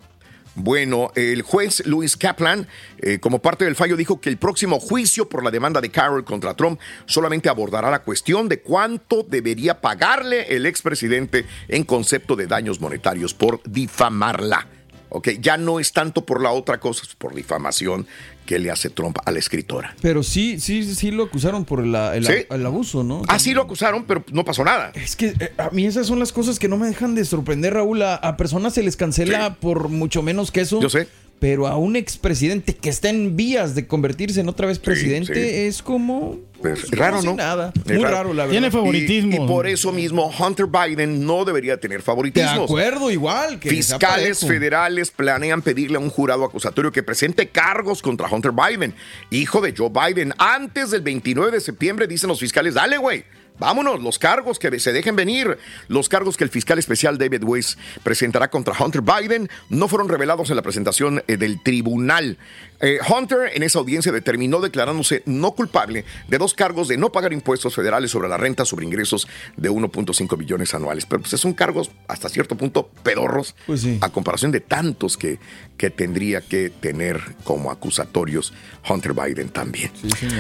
Bueno, 0.56 1.12
el 1.16 1.42
juez 1.42 1.86
Louis 1.86 2.16
Kaplan, 2.16 2.66
eh, 3.00 3.20
como 3.20 3.40
parte 3.40 3.66
del 3.66 3.76
fallo, 3.76 3.98
dijo 3.98 4.22
que 4.22 4.30
el 4.30 4.38
próximo 4.38 4.80
juicio 4.80 5.28
por 5.28 5.44
la 5.44 5.52
demanda 5.52 5.82
de 5.82 5.92
Carol 5.92 6.24
contra 6.24 6.54
Trump 6.54 6.80
solamente 7.06 7.50
abordará 7.50 7.92
la 7.92 8.04
cuestión 8.04 8.48
de 8.48 8.62
cuánto 8.62 9.24
debería 9.24 9.82
pagarle 9.82 10.56
el 10.56 10.66
expresidente 10.66 11.46
en 11.68 11.84
concepto 11.84 12.38
de 12.38 12.48
daños 12.48 12.80
monetarios 12.80 13.34
por 13.34 13.62
difamarla. 13.66 14.75
Ok, 15.16 15.30
ya 15.40 15.58
no 15.58 15.80
es 15.80 15.94
tanto 15.94 16.26
por 16.26 16.42
la 16.42 16.52
otra 16.52 16.80
cosa, 16.80 17.04
es 17.04 17.16
por 17.16 17.34
difamación 17.34 18.06
que 18.46 18.60
le 18.60 18.70
hace 18.70 18.90
Trump 18.90 19.18
a 19.26 19.32
la 19.32 19.40
escritora. 19.40 19.96
Pero 20.02 20.22
sí, 20.22 20.60
sí, 20.60 20.94
sí 20.94 21.10
lo 21.10 21.24
acusaron 21.24 21.66
por 21.66 21.80
el, 21.80 21.96
el- 21.96 22.26
Sí. 22.26 22.34
el 22.50 22.66
abuso, 22.66 23.04
¿no? 23.04 23.24
Así 23.28 23.54
lo 23.54 23.62
acusaron, 23.64 24.06
pero 24.06 24.24
no 24.32 24.46
pasó 24.46 24.64
nada. 24.64 24.92
Es 24.94 25.16
que 25.16 25.28
eh, 25.40 25.52
a 25.58 25.70
mí 25.72 25.86
esas 25.86 26.06
son 26.08 26.20
las 26.20 26.32
cosas 26.32 26.60
que 26.60 26.68
no 26.68 26.78
me 26.78 26.88
dejan 26.88 27.16
de 27.16 27.26
sorprender, 27.26 27.74
Raúl. 27.74 28.02
A, 28.04 28.16
a 28.16 28.38
personas 28.38 28.74
se 28.74 28.84
les 28.84 28.98
cancela 28.98 29.56
por 29.56 29.90
mucho 29.90 30.22
menos 30.22 30.52
que 30.52 30.62
eso. 30.62 30.80
Yo 30.82 30.90
sé. 30.90 31.08
Pero 31.40 31.68
a 31.68 31.78
un 31.78 31.96
expresidente 31.96 32.74
que 32.76 32.90
está 32.90 33.10
en 33.10 33.36
vías 33.36 33.76
de 33.76 33.86
convertirse 33.88 34.40
en 34.40 34.48
otra 34.50 34.68
vez 34.68 34.80
presidente 34.80 35.34
sí. 35.34 35.68
es 35.68 35.82
como... 35.84 36.40
Pues, 36.62 36.86
como 36.86 36.96
raro, 37.02 37.22
¿no? 37.22 37.36
Nada. 37.36 37.72
Es 37.86 37.94
Muy 37.98 38.04
raro, 38.06 38.34
la 38.34 38.46
verdad. 38.46 38.54
Y- 38.54 39.36
Y, 39.44 39.48
por 39.48 39.68
eso 39.68 39.92
mismo 39.92 40.32
Hunter 40.40 40.66
Biden 40.66 41.26
no 41.26 41.44
debería 41.46 41.78
tener 41.80 42.00
De 42.00 42.04
favoritismos. 42.04 42.64
acuerdo, 42.64 43.12
igual. 43.12 43.60
Que 43.60 43.70
Fiscales 43.70 44.40
federales 44.40 45.12
planean 45.12 45.62
pedirle 45.62 45.98
a 45.98 46.00
un 46.00 46.10
jurado 46.10 46.46
acusatorio 46.46 46.92
que 46.92 47.04
presente 47.04 47.50
cargos 47.50 48.02
contra 48.02 48.28
Hunter 48.34 48.52
Biden, 48.54 48.96
hijo 49.30 49.62
de 49.62 49.74
Joe 49.78 49.90
Biden. 49.90 50.34
Antes 50.38 50.90
del 50.92 51.02
29 51.02 51.52
de 51.52 51.60
septiembre, 51.60 52.08
dicen 52.08 52.30
los 52.30 52.40
fiscales, 52.40 52.74
dale, 52.74 52.98
güey. 52.98 53.26
Vámonos, 53.58 54.02
los 54.02 54.20
cargos 54.20 54.60
que 54.60 54.80
se 54.80 54.92
dejen 54.92 55.16
venir. 55.16 55.58
Los 55.88 56.10
cargos 56.10 56.36
que 56.36 56.44
el 56.44 56.50
fiscal 56.50 56.78
especial 56.78 57.18
David 57.18 57.44
Weiss 57.44 57.78
presentará 58.04 58.50
contra 58.50 58.76
Hunter 58.78 59.02
Biden 59.02 59.50
no 59.70 59.88
fueron 59.88 60.10
revelados 60.10 60.50
en 60.50 60.58
la 60.58 60.62
presentación 60.62 61.24
eh, 61.28 61.38
del 61.38 61.62
tribunal. 61.64 62.38
Eh, 62.86 63.00
Hunter 63.10 63.50
en 63.56 63.64
esa 63.64 63.80
audiencia 63.80 64.12
determinó 64.12 64.62
declarándose 64.62 65.24
no 65.26 65.54
culpable 65.54 66.06
de 66.28 66.38
dos 66.38 66.54
cargos 66.54 66.88
de 66.88 66.98
no 66.98 67.12
pagar 67.12 67.34
impuestos 67.34 67.74
federales 67.74 68.12
sobre 68.12 68.30
la 68.30 68.38
renta 68.38 68.64
sobre 68.64 68.86
ingresos 68.86 69.28
de 69.58 69.72
1.5 69.72 70.38
millones 70.38 70.76
anuales. 70.76 71.08
Pero 71.08 71.24
pues 71.24 71.42
son 71.42 71.54
cargos 71.54 71.90
hasta 72.08 72.30
cierto 72.30 72.56
punto 72.56 72.88
pedorros 73.02 73.56
Pues 73.66 73.88
a 74.02 74.10
comparación 74.10 74.52
de 74.52 74.60
tantos 74.60 75.18
que, 75.18 75.40
que 75.78 75.90
tendría 75.90 76.42
que 76.42 76.70
tener 76.70 77.22
como 77.44 77.72
acusatorios 77.72 78.54
Hunter 78.88 79.14
Biden 79.14 79.50
también. 79.50 79.92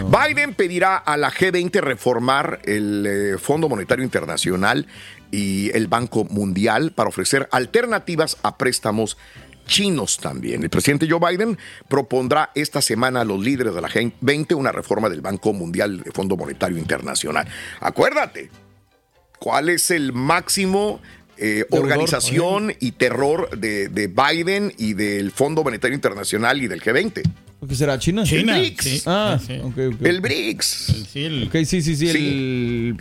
Biden 0.06 0.54
pedirá 0.54 0.98
a 0.98 1.18
la 1.18 1.32
G20 1.32 1.80
reformar 1.82 2.60
el 2.66 3.06
eh, 3.08 3.38
Fondo 3.40 3.68
Monetario 3.68 4.06
Internacional 4.06 4.86
y 5.32 5.76
el 5.76 5.88
Banco 5.88 6.26
Mundial 6.26 6.92
para 6.92 7.10
ofrecer 7.10 7.50
alternativas 7.52 8.38
a 8.44 8.56
préstamos 8.58 9.18
chinos 9.66 10.18
también. 10.18 10.64
El 10.64 10.70
presidente 10.70 11.08
Joe 11.10 11.20
Biden 11.32 11.58
propondrá 11.88 12.52
esta 12.56 12.82
semana 12.82 13.22
a 13.22 13.26
los 13.26 13.40
líderes 13.44 13.74
de 13.76 13.82
la 13.82 13.90
G20 13.90 14.56
una 14.56 14.72
reforma 14.72 15.10
del 15.10 15.22
Banco 15.22 15.54
Mundial 15.54 16.04
y 16.06 16.10
Fondo 16.12 16.38
Monetario 16.38 16.78
Internacional. 16.78 17.48
Acuérdate, 17.80 18.50
¿cuál 19.40 19.70
es 19.70 19.92
el 19.92 20.14
máximo 20.14 21.02
eh, 21.38 21.66
organización 21.72 22.74
y 22.80 22.94
terror 22.94 23.50
de, 23.58 23.90
de 23.90 24.08
Biden 24.08 24.74
y 24.78 24.94
del 24.94 25.32
Fondo 25.32 25.64
Monetario 25.64 25.96
Internacional 25.96 26.62
y 26.62 26.68
del 26.68 26.82
G20? 26.82 27.22
¿Qué 27.68 27.74
será? 27.76 27.98
¿China? 27.98 28.24
China, 28.24 28.58
El 28.58 28.62
BRICS. 28.62 28.84
sí, 28.84 29.02
Ah, 29.08 29.40
sí. 29.44 29.54
ok, 29.60 29.78
ok. 29.96 30.02
El 30.06 30.22
BRICS. 30.22 30.90
Ok, 31.48 31.56
sí, 31.66 31.82
sí, 31.82 31.96
sí. 31.96 32.08
El... 32.10 32.98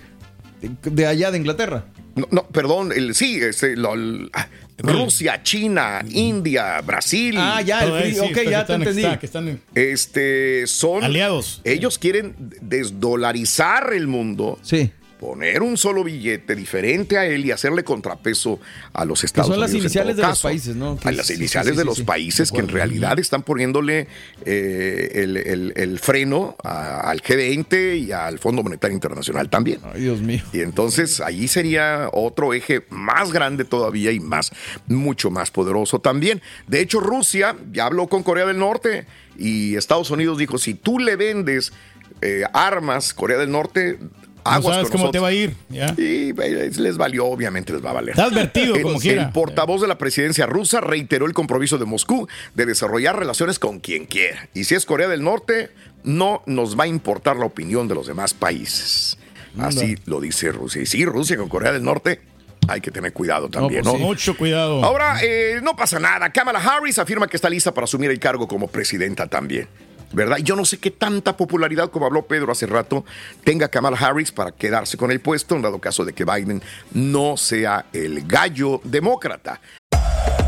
De 0.82 1.06
allá 1.06 1.30
de 1.30 1.38
Inglaterra. 1.38 1.84
No, 2.14 2.28
no, 2.30 2.46
perdón, 2.48 2.92
el, 2.94 3.14
sí, 3.14 3.40
este, 3.42 3.76
lo- 3.76 3.94
el- 3.94 4.30
ah, 4.34 4.46
Rusia, 4.78 5.42
China, 5.42 6.04
India, 6.10 6.80
Brasil. 6.80 7.34
Ah, 7.38 7.60
ya, 7.62 7.84
el 7.84 8.12
sí, 8.14 8.20
ok, 8.20 8.32
que 8.32 8.50
ya 8.50 8.66
te 8.66 8.74
entendí. 8.74 9.02
está- 9.02 9.18
que 9.18 9.26
están 9.26 9.48
en- 9.48 9.60
Este 9.74 10.66
son 10.66 11.02
Aliados. 11.04 11.60
Ellos 11.64 11.98
quieren 11.98 12.34
desdolarizar 12.60 13.92
el 13.92 14.06
mundo. 14.06 14.58
Sí. 14.62 14.90
Poner 15.20 15.62
un 15.62 15.76
solo 15.76 16.04
billete 16.04 16.54
diferente 16.54 17.16
a 17.16 17.24
él 17.24 17.46
y 17.46 17.50
hacerle 17.50 17.84
contrapeso 17.84 18.60
a 18.92 19.04
los 19.04 19.20
Que 19.20 19.26
Estados 19.26 19.48
son 19.50 19.60
las 19.60 19.70
Unidos. 19.70 19.84
iniciales 19.86 20.16
de 20.16 20.22
los 20.22 20.30
caso. 20.32 20.42
países, 20.48 20.76
¿no? 20.76 20.96
Que 20.98 21.08
A 21.08 21.12
las 21.12 21.26
sí, 21.28 21.34
iniciales 21.34 21.72
sí, 21.72 21.78
de 21.78 21.84
los 21.84 22.00
países 22.02 22.50
que 22.52 22.58
en 22.58 22.68
realidad 22.68 23.18
están 23.18 23.42
poniéndole 23.42 24.06
eh, 24.44 25.10
el, 25.14 25.36
el- 25.36 25.72
el 25.76 25.98
freno 25.98 26.56
a- 26.62 27.00
al 27.08 27.22
G20 27.22 27.96
y 27.98 28.12
al 28.12 28.38
Fondo 28.38 28.62
Monetario 28.62 28.94
Internacional 28.94 29.48
también. 29.48 29.80
Ay, 29.94 30.02
Dios 30.02 30.20
mío. 30.20 30.42
Y 30.52 30.60
entonces 30.60 31.20
allí 31.20 31.48
sería 31.48 32.08
otro 32.12 32.52
eje 32.52 32.84
más 32.90 33.32
grande 33.32 33.64
todavía 33.64 34.10
y 34.12 34.20
más, 34.20 34.50
mucho 34.88 35.30
más 35.30 35.50
poderoso 35.50 36.00
también. 36.00 36.42
De 36.66 36.80
hecho, 36.80 37.00
Rusia 37.00 37.56
ya 37.72 37.86
habló 37.86 38.08
con 38.08 38.22
Corea 38.22 38.46
del 38.46 38.58
Norte 38.58 39.06
y 39.38 39.76
Estados 39.76 40.10
Unidos 40.10 40.38
dijo, 40.38 40.58
si 40.58 40.74
tú 40.74 40.98
le 40.98 41.16
vendes 41.16 41.72
eh, 42.20 42.44
armas, 42.52 43.14
Corea 43.14 43.38
del 43.38 43.50
Norte, 43.50 43.98
No 44.44 44.50
aguas 44.50 44.76
sabes 44.76 44.90
cómo 44.90 45.10
te 45.10 45.18
nosotros". 45.18 45.22
va 45.24 45.28
a 45.28 45.32
ir. 45.32 45.54
¿ya? 45.70 45.94
Y 45.96 46.32
les 46.80 46.96
valió, 46.96 47.26
obviamente 47.26 47.72
les 47.72 47.84
va 47.84 47.90
a 47.90 47.94
valer. 47.94 48.10
Está 48.10 48.24
advertido, 48.24 48.74
El- 48.76 48.82
como 48.82 48.96
el, 48.96 49.00
quiera. 49.00 49.32
portavoz 49.32 49.80
de 49.80 49.88
la 49.88 49.96
presidencia 49.98 50.46
rusa 50.46 50.80
reiteró 50.80 51.26
el 51.26 51.32
compromiso 51.32 51.78
de 51.78 51.84
Moscú 51.86 52.28
de 52.54 52.66
desarrollar 52.66 53.18
relaciones 53.18 53.58
con 53.58 53.80
quien 53.80 54.04
quiera. 54.06 54.48
Y 54.54 54.64
si 54.64 54.74
es 54.74 54.84
Corea 54.86 55.08
del 55.08 55.22
Norte, 55.22 55.70
no 56.02 56.42
nos 56.46 56.78
va 56.78 56.84
a 56.84 56.86
importar 56.86 57.36
la 57.36 57.46
opinión 57.46 57.88
de 57.88 57.94
los 57.94 58.06
demás 58.06 58.34
países. 58.34 59.16
Así 59.58 59.96
lo 60.06 60.20
dice 60.20 60.50
Rusia. 60.52 60.82
Y 60.82 60.86
sí, 60.86 61.04
Rusia 61.06 61.36
con 61.36 61.48
Corea 61.48 61.72
del 61.72 61.82
Norte 61.84 62.20
hay 62.66 62.80
que 62.80 62.90
tener 62.90 63.12
cuidado 63.12 63.48
también, 63.48 63.82
pues 63.82 63.92
¿no? 63.94 63.98
sí. 63.98 64.04
Mucho 64.04 64.36
cuidado. 64.36 64.82
Ahora, 64.84 65.18
eh, 65.22 65.60
no 65.62 65.76
pasa 65.76 65.98
nada. 66.00 66.30
Kamala 66.32 66.58
Harris 66.58 66.98
afirma 66.98 67.26
que 67.28 67.36
está 67.36 67.48
lista 67.48 67.72
para 67.72 67.84
asumir 67.84 68.10
el 68.10 68.18
cargo 68.18 68.48
como 68.48 68.68
presidenta 68.68 69.26
también. 69.26 69.68
¿Verdad? 70.14 70.38
Yo 70.38 70.54
no 70.54 70.64
sé 70.64 70.78
qué 70.78 70.92
tanta 70.92 71.36
popularidad, 71.36 71.90
como 71.90 72.06
habló 72.06 72.22
Pedro 72.22 72.52
hace 72.52 72.66
rato, 72.66 73.04
tenga 73.42 73.68
Kamala 73.68 73.96
Harris 73.96 74.30
para 74.30 74.52
quedarse 74.52 74.96
con 74.96 75.10
el 75.10 75.20
puesto, 75.20 75.56
en 75.56 75.62
dado 75.62 75.80
caso 75.80 76.04
de 76.04 76.12
que 76.12 76.24
Biden 76.24 76.62
no 76.92 77.36
sea 77.36 77.86
el 77.92 78.26
gallo 78.26 78.80
demócrata. 78.84 79.60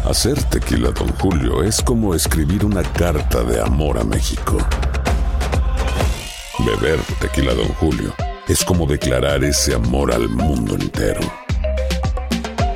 Hacer 0.05 0.41
tequila, 0.45 0.93
Don 0.93 1.09
Julio, 1.17 1.65
es 1.65 1.83
como 1.83 2.15
escribir 2.15 2.65
una 2.65 2.85
carta 2.85 3.43
de 3.43 3.61
amor 3.61 3.99
a 3.99 4.05
México. 4.05 4.57
Beber 6.61 7.01
tequila, 7.21 7.53
Don 7.55 7.69
Julio, 7.75 8.15
es 8.47 8.65
como 8.65 8.87
declarar 8.87 9.43
ese 9.43 9.75
amor 9.75 10.13
al 10.13 10.29
mundo 10.29 10.77
entero. 10.77 11.21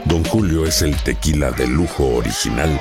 Don 0.06 0.24
Julio 0.24 0.66
es 0.66 0.82
el 0.82 0.96
tequila 1.04 1.52
de 1.52 1.68
lujo 1.68 2.16
original, 2.16 2.80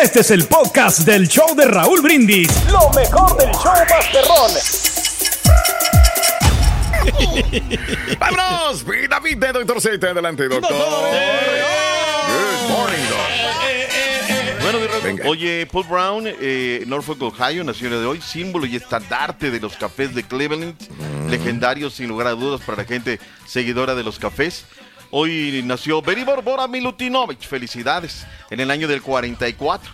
Este 0.00 0.20
es 0.20 0.30
el 0.30 0.46
podcast 0.46 1.00
del 1.00 1.26
show 1.26 1.56
de 1.56 1.64
Raúl 1.64 2.00
Brindis. 2.00 2.48
Lo 2.70 2.88
mejor 2.90 3.36
del 3.36 3.50
show 3.50 3.72
Masterrón. 3.90 4.52
¡Vámonos! 8.20 8.84
David 9.08 9.38
de 9.38 9.52
Doctor 9.52 9.80
Z, 9.80 10.10
adelante, 10.10 10.48
doctor. 10.48 10.72
Good 10.72 12.70
morning, 12.70 13.02
doc. 13.08 13.40
Bueno, 14.62 14.78
mi 14.78 15.28
oye, 15.28 15.66
Paul 15.66 15.86
Brown, 15.88 16.24
eh, 16.26 16.84
Norfolk, 16.86 17.20
Ohio, 17.22 17.64
nació 17.64 17.88
el 17.88 17.94
día 17.94 18.00
de 18.02 18.06
hoy, 18.06 18.20
símbolo 18.20 18.66
y 18.66 18.76
estandarte 18.76 19.50
de 19.50 19.58
los 19.58 19.76
cafés 19.76 20.14
de 20.14 20.22
Cleveland, 20.22 20.76
legendarios 21.28 21.94
sin 21.94 22.08
lugar 22.08 22.28
a 22.28 22.32
dudas 22.32 22.60
para 22.60 22.78
la 22.78 22.84
gente 22.84 23.18
seguidora 23.44 23.96
de 23.96 24.04
los 24.04 24.20
cafés. 24.20 24.66
Hoy 25.12 25.62
nació 25.64 26.00
Beribor 26.02 26.42
Bora 26.42 26.68
Milutinovich, 26.68 27.48
felicidades, 27.48 28.26
en 28.48 28.60
el 28.60 28.70
año 28.70 28.86
del 28.86 29.02
44. 29.02 29.92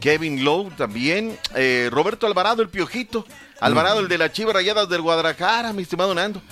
Kevin 0.00 0.44
Lowe 0.44 0.70
también, 0.76 1.38
eh, 1.54 1.88
Roberto 1.90 2.26
Alvarado, 2.26 2.62
el 2.62 2.68
Piojito, 2.68 3.26
Alvarado, 3.60 4.00
el 4.00 4.08
de 4.08 4.18
las 4.18 4.32
Chivas 4.32 4.54
Rayadas 4.54 4.88
del 4.88 5.00
Guadalajara, 5.00 5.72
mi 5.72 5.82
estimado 5.82 6.14
Nando. 6.14 6.42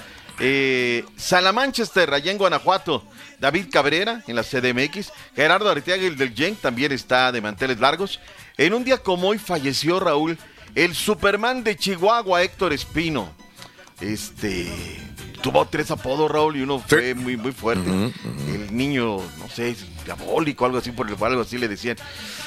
Eh, 0.40 1.04
Salamanchester, 1.16 2.14
allá 2.14 2.32
en 2.32 2.38
Guanajuato, 2.38 3.04
David 3.40 3.66
Cabrera 3.70 4.22
en 4.26 4.36
la 4.36 4.42
CDMX, 4.42 5.12
Gerardo 5.34 5.68
Arteaga, 5.68 6.06
el 6.06 6.16
del 6.16 6.34
Gen, 6.34 6.56
también 6.56 6.92
está 6.92 7.30
de 7.30 7.42
manteles 7.42 7.78
largos. 7.78 8.20
En 8.56 8.72
un 8.72 8.84
día 8.84 8.98
como 8.98 9.28
hoy 9.28 9.38
falleció 9.38 10.00
Raúl, 10.00 10.38
el 10.74 10.94
Superman 10.94 11.62
de 11.62 11.76
Chihuahua, 11.76 12.42
Héctor 12.42 12.72
Espino. 12.72 13.34
Este 14.00 14.66
tuvo 15.42 15.66
tres 15.66 15.90
apodos, 15.90 16.30
Raúl, 16.30 16.56
y 16.56 16.62
uno 16.62 16.78
fue 16.78 17.14
muy, 17.14 17.36
muy 17.36 17.52
fuerte. 17.52 17.88
El 18.48 18.74
niño, 18.76 19.18
no 19.38 19.48
sé, 19.48 19.76
diabólico, 20.04 20.64
algo 20.64 20.78
así, 20.78 20.92
por 20.92 21.08
el 21.08 21.16
algo 21.22 21.42
así 21.42 21.58
le 21.58 21.68
decían. 21.68 21.96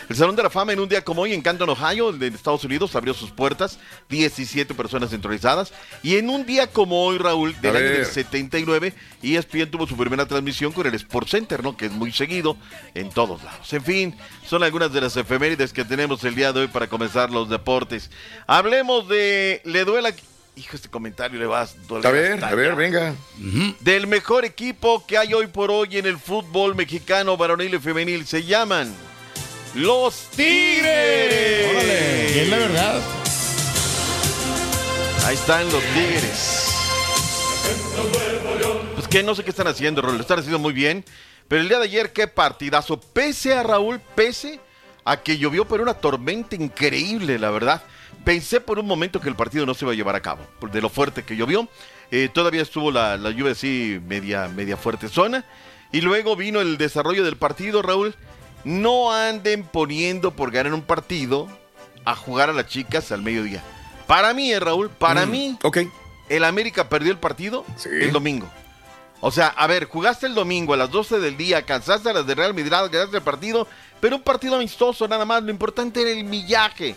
El 0.10 0.16
Salón 0.16 0.36
de 0.36 0.44
la 0.44 0.50
Fama 0.50 0.74
en 0.74 0.80
un 0.80 0.90
día 0.90 1.04
como 1.04 1.22
hoy 1.22 1.34
en 1.34 1.42
Canton, 1.42 1.70
Ohio, 1.70 2.12
de 2.12 2.28
Estados 2.28 2.64
Unidos, 2.64 2.96
abrió 2.96 3.14
sus 3.14 3.32
puertas, 3.32 3.80
17 4.10 4.74
personas 4.74 5.12
centralizadas. 5.12 5.72
Y 6.04 6.16
en 6.16 6.30
un 6.30 6.46
día 6.46 6.68
como 6.68 7.04
hoy, 7.04 7.18
Raúl, 7.18 7.56
del 7.62 7.76
A 7.76 7.80
año 7.80 7.88
ver. 7.88 7.98
del 7.98 8.06
79, 8.06 8.94
ESPN 9.22 9.72
tuvo 9.72 9.88
su 9.88 9.96
primera 9.96 10.26
transmisión 10.26 10.72
con 10.72 10.88
el 10.88 10.96
Sport 10.96 11.28
Center, 11.28 11.64
¿no? 11.64 11.78
Que 11.78 11.86
es 11.86 11.92
muy 11.92 12.12
seguido 12.12 12.58
en 12.94 13.10
todos 13.10 13.44
lados. 13.44 13.72
En 13.74 13.84
fin, 13.84 14.16
son 14.46 14.64
algunas 14.64 14.92
de 14.92 15.02
las 15.02 15.16
efemérides 15.16 15.72
que 15.72 15.86
tenemos 15.86 16.24
el 16.24 16.36
día 16.36 16.52
de 16.52 16.62
hoy 16.62 16.68
para 16.68 16.88
comenzar 16.88 17.32
los 17.32 17.50
deportes. 17.50 18.10
Hablemos 18.48 19.08
de 19.08 19.62
le 19.66 19.86
duela 19.86 20.14
Hijo, 20.56 20.76
este 20.76 20.90
comentario 20.90 21.40
le 21.40 21.46
va 21.46 21.62
a 21.62 21.70
doler. 21.88 22.06
A 22.06 22.12
ver, 22.12 22.44
a 22.44 22.56
ver, 22.56 22.76
venga. 22.76 23.16
Del 23.80 24.06
mejor 24.08 24.44
equipo 24.44 25.06
que 25.08 25.18
hay 25.18 25.34
hoy 25.34 25.48
por 25.48 25.72
hoy 25.72 25.98
en 25.98 26.06
el 26.06 26.18
fútbol 26.18 26.76
mexicano 26.76 27.38
varonil 27.38 27.74
y 27.74 27.80
femenil 27.80 28.28
se 28.28 28.44
llaman 28.44 28.94
los 29.76 30.30
Tigres. 30.36 31.72
Órale, 31.72 32.32
y 32.36 32.40
es 32.40 32.50
la 32.50 32.58
verdad. 32.58 33.02
Ahí 35.26 35.36
están 35.36 35.72
los 35.72 35.84
Tigres. 35.94 36.68
Pues 38.96 39.08
que 39.08 39.24
no 39.24 39.34
sé 39.36 39.44
qué 39.46 39.52
están 39.52 39.68
haciendo, 39.68 40.02
Raúl. 40.02 40.16
Lo 40.16 40.22
están 40.22 40.40
haciendo 40.40 40.60
muy 40.60 40.74
bien. 40.74 41.06
Pero 41.48 41.62
el 41.62 41.70
día 41.70 41.80
de 41.80 41.86
ayer, 41.86 42.12
qué 42.12 42.28
partidazo. 42.28 43.00
Pese 43.00 43.54
a 43.54 43.64
Raúl, 43.64 44.02
pese 44.16 44.60
a 45.06 45.22
que 45.22 45.38
llovió, 45.38 45.66
pero 45.66 45.84
una 45.84 45.94
tormenta 45.94 46.56
increíble, 46.56 47.40
la 47.40 47.52
verdad. 47.52 47.84
Pensé 48.24 48.62
por 48.62 48.78
un 48.80 48.86
momento 48.86 49.20
que 49.20 49.30
el 49.30 49.36
partido 49.36 49.66
no 49.66 49.74
se 49.74 49.86
iba 49.86 49.94
a 49.94 49.96
llevar 49.96 50.16
a 50.16 50.22
cabo, 50.22 50.46
por 50.60 50.72
de 50.72 50.82
lo 50.82 50.90
fuerte 50.90 51.24
que 51.24 51.36
llovió. 51.36 51.68
Eh, 52.12 52.30
todavía 52.32 52.62
estuvo 52.62 52.92
la, 52.92 53.18
la 53.18 53.32
lluvia 53.32 53.54
así, 53.54 54.00
media, 54.06 54.48
media 54.48 54.78
fuerte 54.78 55.08
zona. 55.10 55.46
Y 55.92 56.02
luego 56.02 56.36
vino 56.36 56.62
el 56.62 56.78
desarrollo 56.78 57.24
del 57.24 57.38
partido, 57.38 57.82
Raúl. 57.82 58.16
No 58.64 59.12
anden 59.12 59.64
poniendo 59.64 60.32
por 60.32 60.52
ganar 60.52 60.74
un 60.74 60.84
partido 60.84 61.48
a 62.06 62.16
jugar 62.16 62.50
a 62.50 62.54
las 62.54 62.68
chicas 62.68 63.12
al 63.12 63.22
mediodía. 63.24 63.64
Para 64.08 64.34
mí, 64.34 64.52
eh, 64.52 64.60
Raúl, 64.60 64.90
para 64.90 65.26
Mm, 65.26 65.32
mí, 65.32 65.58
Ok. 65.64 65.78
el 66.30 66.44
América 66.44 66.90
perdió 66.90 67.12
el 67.12 67.18
partido 67.18 67.66
Sí. 67.78 67.90
el 67.92 68.12
domingo. 68.12 68.48
O 69.20 69.32
sea, 69.32 69.48
a 69.48 69.68
ver, 69.68 69.86
jugaste 69.86 70.26
el 70.28 70.34
domingo 70.36 70.74
a 70.74 70.78
las 70.78 70.92
12 70.92 71.20
del 71.20 71.38
día, 71.38 71.64
cansaste 71.66 72.10
a 72.10 72.14
las 72.14 72.26
de 72.28 72.36
Real 72.36 72.54
Madrid, 72.54 72.72
ganaste 72.72 73.18
el 73.18 73.24
partido, 73.24 73.68
pero 74.00 74.16
un 74.16 74.22
partido 74.24 74.56
amistoso 74.56 75.08
nada 75.08 75.26
más. 75.26 75.44
Lo 75.44 75.52
importante 75.52 76.02
era 76.02 76.12
el 76.12 76.24
millaje. 76.24 76.96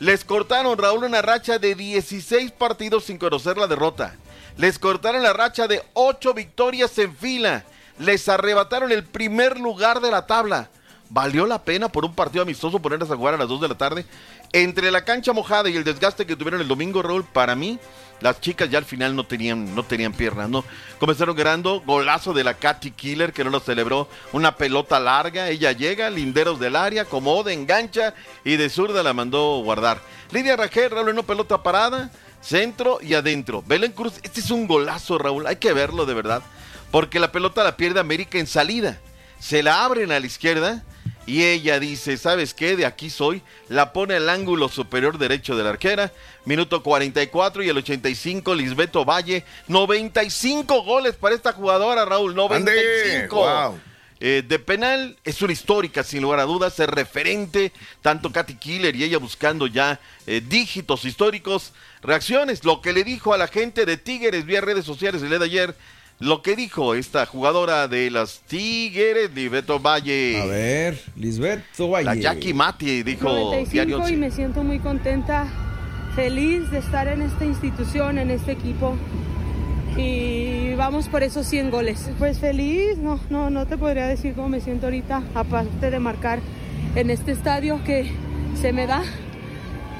Les 0.00 0.24
cortaron, 0.24 0.78
Raúl, 0.78 1.04
una 1.04 1.22
racha 1.22 1.58
de 1.58 1.74
16 1.74 2.52
partidos 2.52 3.04
sin 3.04 3.18
conocer 3.18 3.56
la 3.56 3.66
derrota. 3.66 4.14
Les 4.56 4.78
cortaron 4.78 5.22
la 5.22 5.32
racha 5.32 5.66
de 5.66 5.82
8 5.94 6.34
victorias 6.34 6.96
en 6.98 7.16
fila. 7.16 7.64
Les 7.98 8.28
arrebataron 8.28 8.92
el 8.92 9.04
primer 9.04 9.58
lugar 9.58 10.00
de 10.00 10.10
la 10.12 10.26
tabla. 10.26 10.70
¿Valió 11.10 11.46
la 11.46 11.62
pena 11.62 11.88
por 11.88 12.04
un 12.04 12.14
partido 12.14 12.42
amistoso 12.42 12.80
ponerlas 12.80 13.10
a 13.10 13.16
jugar 13.16 13.34
a 13.34 13.38
las 13.38 13.48
2 13.48 13.62
de 13.62 13.68
la 13.68 13.76
tarde? 13.76 14.04
Entre 14.52 14.90
la 14.90 15.04
cancha 15.04 15.32
mojada 15.32 15.70
y 15.70 15.76
el 15.76 15.84
desgaste 15.84 16.26
que 16.26 16.36
tuvieron 16.36 16.60
el 16.60 16.68
domingo, 16.68 17.00
Raúl, 17.00 17.24
para 17.24 17.54
mí, 17.54 17.78
las 18.20 18.40
chicas 18.42 18.68
ya 18.68 18.76
al 18.76 18.84
final 18.84 19.16
no 19.16 19.24
tenían, 19.24 19.74
no 19.74 19.84
tenían 19.84 20.12
piernas, 20.12 20.50
¿no? 20.50 20.64
Comenzaron 20.98 21.34
ganando, 21.34 21.80
golazo 21.80 22.34
de 22.34 22.44
la 22.44 22.54
Katy 22.54 22.90
Killer, 22.90 23.32
que 23.32 23.42
no 23.42 23.48
lo 23.48 23.60
celebró, 23.60 24.06
una 24.32 24.56
pelota 24.56 25.00
larga, 25.00 25.48
ella 25.48 25.72
llega, 25.72 26.10
linderos 26.10 26.60
del 26.60 26.76
área, 26.76 27.02
acomoda, 27.02 27.52
engancha 27.52 28.12
y 28.44 28.56
de 28.56 28.68
zurda 28.68 29.02
la 29.02 29.14
mandó 29.14 29.62
guardar. 29.62 30.00
Lidia 30.30 30.56
Rajel, 30.56 30.90
Raúl, 30.90 31.08
una 31.08 31.22
pelota 31.22 31.62
parada, 31.62 32.10
centro 32.42 32.98
y 33.00 33.14
adentro. 33.14 33.64
Belén 33.66 33.92
Cruz, 33.92 34.14
este 34.22 34.40
es 34.40 34.50
un 34.50 34.66
golazo, 34.66 35.16
Raúl, 35.16 35.46
hay 35.46 35.56
que 35.56 35.72
verlo 35.72 36.04
de 36.04 36.12
verdad, 36.12 36.42
porque 36.90 37.18
la 37.18 37.32
pelota 37.32 37.64
la 37.64 37.78
pierde 37.78 37.98
América 37.98 38.38
en 38.38 38.46
salida. 38.46 39.00
Se 39.38 39.62
la 39.62 39.84
abren 39.84 40.12
a 40.12 40.20
la 40.20 40.26
izquierda 40.26 40.84
y 41.28 41.44
ella 41.44 41.78
dice, 41.78 42.16
¿sabes 42.16 42.54
qué? 42.54 42.74
De 42.74 42.86
aquí 42.86 43.10
soy. 43.10 43.42
La 43.68 43.92
pone 43.92 44.14
al 44.14 44.30
ángulo 44.30 44.70
superior 44.70 45.18
derecho 45.18 45.58
de 45.58 45.62
la 45.62 45.68
arquera. 45.68 46.10
Minuto 46.46 46.82
44 46.82 47.62
y 47.62 47.68
el 47.68 47.76
85, 47.76 48.54
Lisbeto 48.54 49.04
Valle. 49.04 49.44
95 49.66 50.82
goles 50.84 51.16
para 51.16 51.34
esta 51.34 51.52
jugadora, 51.52 52.06
Raúl. 52.06 52.34
95. 52.34 53.36
Wow. 53.36 53.78
Eh, 54.20 54.42
de 54.48 54.58
penal 54.58 55.18
es 55.22 55.42
una 55.42 55.52
histórica, 55.52 56.02
sin 56.02 56.22
lugar 56.22 56.40
a 56.40 56.44
dudas, 56.44 56.80
es 56.80 56.88
referente, 56.88 57.72
tanto 58.00 58.32
Katy 58.32 58.54
Killer 58.54 58.96
y 58.96 59.04
ella 59.04 59.18
buscando 59.18 59.66
ya 59.66 60.00
eh, 60.26 60.40
dígitos 60.40 61.04
históricos. 61.04 61.74
Reacciones, 62.00 62.64
lo 62.64 62.80
que 62.80 62.94
le 62.94 63.04
dijo 63.04 63.34
a 63.34 63.38
la 63.38 63.48
gente 63.48 63.84
de 63.84 63.98
Tigres 63.98 64.46
vía 64.46 64.62
redes 64.62 64.86
sociales 64.86 65.20
el 65.20 65.28
día 65.28 65.38
de 65.38 65.44
ayer, 65.44 65.74
lo 66.20 66.42
que 66.42 66.56
dijo 66.56 66.94
esta 66.94 67.26
jugadora 67.26 67.86
de 67.86 68.10
las 68.10 68.40
Tigres, 68.40 69.30
Lisbeto 69.34 69.78
Valle. 69.78 70.40
A 70.40 70.46
ver, 70.46 71.00
Lisbeth 71.16 71.62
Valle. 71.78 72.04
La 72.04 72.14
Jackie 72.16 72.52
Mati 72.52 73.02
dijo 73.02 73.28
95 73.28 73.70
Diario 73.70 74.08
y 74.08 74.16
me 74.16 74.30
siento 74.30 74.64
muy 74.64 74.80
contenta, 74.80 75.46
feliz 76.16 76.70
de 76.70 76.78
estar 76.78 77.06
en 77.06 77.22
esta 77.22 77.44
institución, 77.44 78.18
en 78.18 78.30
este 78.30 78.52
equipo. 78.52 78.96
Y 79.96 80.74
vamos 80.74 81.08
por 81.08 81.22
esos 81.22 81.46
100 81.46 81.70
goles. 81.70 82.10
Pues 82.18 82.38
feliz, 82.38 82.98
no, 82.98 83.20
no, 83.30 83.50
no 83.50 83.66
te 83.66 83.76
podría 83.76 84.06
decir 84.06 84.34
cómo 84.34 84.48
me 84.48 84.60
siento 84.60 84.86
ahorita, 84.86 85.22
aparte 85.34 85.90
de 85.90 85.98
marcar 85.98 86.40
en 86.94 87.10
este 87.10 87.32
estadio 87.32 87.82
que 87.84 88.10
se 88.60 88.72
me 88.72 88.86
da. 88.86 89.02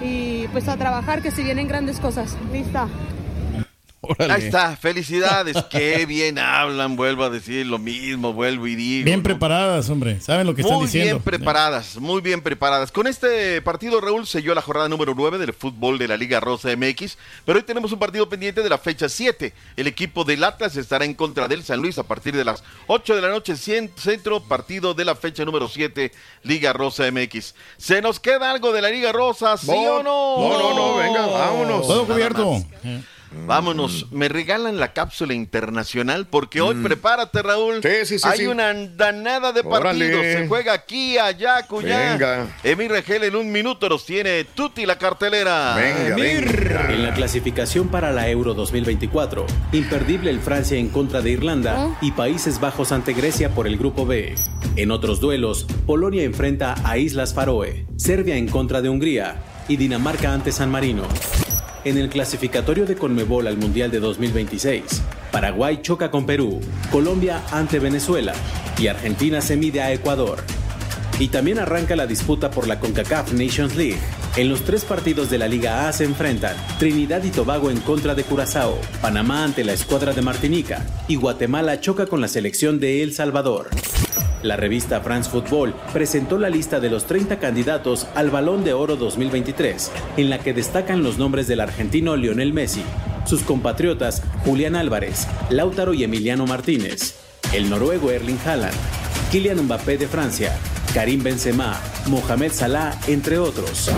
Y 0.03 0.47
pues 0.49 0.69
a 0.69 0.77
trabajar 0.77 1.23
que 1.23 1.31
se 1.31 1.43
vienen 1.43 1.69
grandes 1.69 2.01
cosas. 2.01 2.37
Lista. 2.53 2.89
Ahí 4.19 4.45
está, 4.45 4.77
felicidades, 4.77 5.57
qué 5.71 6.07
bien 6.07 6.39
hablan, 6.39 6.97
vuelvo 6.97 7.25
a 7.25 7.31
decir 7.31 7.67
lo 7.67 7.79
mismo, 7.79 8.33
vuelvo 8.33 8.67
y 8.67 8.75
digo. 8.77 9.05
Bien 9.05 9.23
preparadas, 9.23 9.89
hombre. 9.91 10.21
Saben 10.21 10.47
lo 10.47 10.55
que 10.55 10.63
están 10.63 10.77
Muy 10.77 10.87
diciendo. 10.87 11.15
bien 11.17 11.23
preparadas, 11.23 11.97
muy 11.97 12.21
bien 12.21 12.41
preparadas. 12.41 12.91
Con 12.93 13.07
este 13.07 13.61
partido, 13.63 14.01
Raúl 14.01 14.27
selló 14.27 14.55
la 14.55 14.63
jornada 14.63 14.89
número 14.89 15.15
9 15.17 15.39
del 15.39 15.53
fútbol 15.53 15.99
de 15.99 16.09
la 16.09 16.17
Liga 16.17 16.41
Rosa 16.41 16.69
MX, 16.77 17.19
pero 17.45 17.59
hoy 17.59 17.65
tenemos 17.65 17.93
un 17.93 17.99
partido 17.99 18.29
pendiente 18.29 18.63
de 18.63 18.69
la 18.69 18.79
fecha 18.79 19.09
7. 19.09 19.53
El 19.77 19.87
equipo 19.87 20.25
del 20.25 20.43
Atlas 20.45 20.77
estará 20.77 21.05
en 21.05 21.15
contra 21.15 21.49
del 21.49 21.63
San 21.65 21.81
Luis 21.81 21.99
a 21.99 22.03
partir 22.05 22.35
de 22.37 22.45
las 22.45 22.63
8 22.87 23.15
de 23.17 23.23
la 23.23 23.29
noche, 23.29 23.55
cien- 23.55 23.91
centro, 23.97 24.41
partido 24.43 24.95
de 24.95 25.05
la 25.05 25.15
fecha 25.15 25.45
número 25.45 25.69
7, 25.69 26.13
Liga 26.45 26.73
Rosa 26.73 27.05
MX. 27.11 27.55
¿Se 27.77 28.01
nos 28.01 28.21
queda 28.21 28.51
algo 28.51 28.73
de 28.73 28.83
la 28.83 28.91
Liga 28.91 29.13
Rosa, 29.13 29.57
sí 29.57 29.71
o 29.71 30.03
no? 30.03 30.37
No, 30.39 30.59
no, 30.59 30.75
no, 30.75 30.97
venga, 30.97 31.27
vámonos. 31.27 31.87
Todo 31.87 32.07
cubierto. 32.07 32.63
Más. 33.33 33.47
Vámonos, 33.47 34.07
me 34.13 34.29
regalan 34.29 34.79
la 34.79 34.93
cápsula 34.93 35.35
internacional 35.35 36.27
porque 36.27 36.61
hoy 36.61 36.75
prepárate, 36.77 37.43
Raúl. 37.43 37.79
Mm. 37.79 37.83
Sí, 37.83 37.89
sí, 38.05 38.19
sí, 38.19 38.29
Hay 38.29 38.39
sí. 38.41 38.47
una 38.47 38.71
andanada 38.71 39.53
de 39.53 39.61
Órale. 39.61 40.07
partidos. 40.07 40.23
Se 40.23 40.49
juega 40.49 40.73
aquí, 40.73 41.19
allá, 41.19 41.63
cuya. 41.67 42.13
Venga. 42.13 42.47
Emir 42.63 42.91
Regel 42.91 43.25
en 43.25 43.37
un 43.37 43.51
minuto 43.53 43.89
nos 43.89 44.05
tiene 44.05 44.45
Tuti 44.45 44.87
la 44.87 44.99
cartelera. 44.99 45.75
Venga, 45.77 46.17
venga. 46.17 46.93
En 46.93 47.03
la 47.05 47.15
clasificación 47.15 47.89
para 47.89 48.13
la 48.13 48.29
Euro 48.29 48.55
2024, 48.55 49.47
imperdible 49.73 50.31
el 50.31 50.41
Francia 50.41 50.79
en 50.79 50.89
contra 50.89 51.21
de 51.21 51.31
Irlanda 51.31 51.97
y 52.01 52.13
Países 52.13 52.61
Bajos 52.61 52.93
ante 52.93 53.13
Grecia 53.13 53.51
por 53.51 53.67
el 53.67 53.77
Grupo 53.77 54.07
B. 54.07 54.35
En 54.77 54.91
otros 54.91 55.21
duelos, 55.21 55.67
Polonia 55.87 56.23
enfrenta 56.23 56.75
a 56.85 56.99
Islas 56.99 57.35
Faroe, 57.35 57.87
Serbia 57.97 58.37
en 58.37 58.49
contra 58.49 58.81
de 58.81 58.89
Hungría 58.89 59.37
y 59.69 59.77
Dinamarca 59.77 60.33
ante 60.33 60.53
San 60.53 60.71
Marino. 60.71 61.03
En 61.85 61.97
el 61.97 62.09
clasificatorio 62.09 62.87
de 62.87 62.97
Conmebol 62.97 63.47
al 63.47 63.57
Mundial 63.57 63.91
de 63.91 64.01
2026, 64.01 64.83
Paraguay 65.31 65.79
choca 65.81 66.11
con 66.11 66.27
Perú, 66.27 66.61
Colombia 66.91 67.43
ante 67.53 67.79
Venezuela 67.79 68.33
y 68.79 68.89
Argentina 68.89 69.41
se 69.41 69.57
mide 69.57 69.81
a 69.81 69.93
Ecuador. 69.93 70.43
Y 71.21 71.29
también 71.29 71.59
arranca 71.59 71.95
la 71.95 72.07
disputa 72.07 72.51
por 72.51 72.67
la 72.67 72.81
CONCACAF 72.81 73.33
Nations 73.33 73.77
League. 73.77 73.99
En 74.37 74.49
los 74.49 74.63
tres 74.63 74.85
partidos 74.85 75.31
de 75.31 75.39
la 75.39 75.49
Liga 75.49 75.89
A 75.89 75.93
se 75.93 76.05
enfrentan 76.05 76.57
Trinidad 76.79 77.23
y 77.25 77.31
Tobago 77.31 77.71
en 77.71 77.81
contra 77.81 78.15
de 78.15 78.25
Curazao, 78.25 78.79
Panamá 79.01 79.45
ante 79.45 79.65
la 79.65 79.73
escuadra 79.73 80.13
de 80.13 80.23
Martinica 80.23 80.85
y 81.07 81.15
Guatemala 81.15 81.81
choca 81.81 82.07
con 82.07 82.21
la 82.21 82.29
selección 82.29 82.81
de 82.81 83.03
El 83.03 83.13
Salvador. 83.15 83.71
La 84.43 84.57
revista 84.57 85.01
France 85.01 85.31
Football 85.31 85.75
presentó 85.93 86.39
la 86.39 86.49
lista 86.49 86.79
de 86.79 86.91
los 86.91 87.07
30 87.07 87.39
candidatos 87.39 88.07
al 88.15 88.31
Balón 88.31 88.63
de 88.63 88.73
Oro 88.73 88.97
2023, 88.97 89.91
en 90.17 90.31
la 90.31 90.39
que 90.39 90.55
destacan 90.55 91.03
los 91.03 91.19
nombres 91.19 91.49
del 91.49 91.61
argentino 91.61 92.17
Lionel 92.17 92.53
Messi, 92.53 92.83
sus 93.27 93.43
compatriotas 93.43 94.23
Julián 94.45 94.77
Álvarez, 94.77 95.27
Lautaro 95.51 95.93
y 95.93 96.05
Emiliano 96.05 96.47
Martínez, 96.47 97.17
el 97.53 97.69
noruego 97.69 98.13
Erling 98.13 98.39
Haaland, 98.45 98.77
Kylian 99.33 99.65
Mbappé 99.65 99.99
de 99.99 100.07
Francia, 100.07 100.57
Karim 100.95 101.23
Benzema, 101.23 101.81
Mohamed 102.07 102.53
Salah, 102.53 102.99
entre 103.09 103.39
otros. 103.39 103.91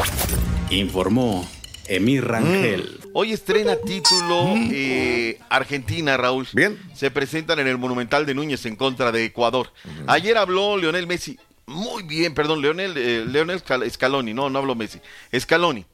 Informó 0.71 1.47
Emir 1.87 2.25
Rangel. 2.25 3.00
Hoy 3.13 3.33
estrena 3.33 3.77
título 3.77 4.55
eh, 4.73 5.39
Argentina, 5.49 6.17
Raúl. 6.17 6.47
Bien. 6.53 6.79
Se 6.95 7.11
presentan 7.11 7.59
en 7.59 7.67
el 7.67 7.77
Monumental 7.79 8.25
de 8.27 8.35
Núñez 8.35 8.65
en 8.67 8.77
contra 8.77 9.11
de 9.13 9.25
Ecuador. 9.25 9.73
Ayer 10.07 10.37
habló 10.39 10.77
Lionel 10.77 11.07
Messi. 11.07 11.39
Muy 11.67 12.03
bien, 12.03 12.35
perdón, 12.35 12.63
Leonel, 12.63 12.95
eh, 12.97 13.25
Leonel 13.27 13.63
Scal- 13.63 13.89
Scaloni. 13.89 14.35
No, 14.35 14.51
no 14.51 14.59
habló 14.59 14.75
Messi. 14.75 15.01
Scaloni. 15.37 15.85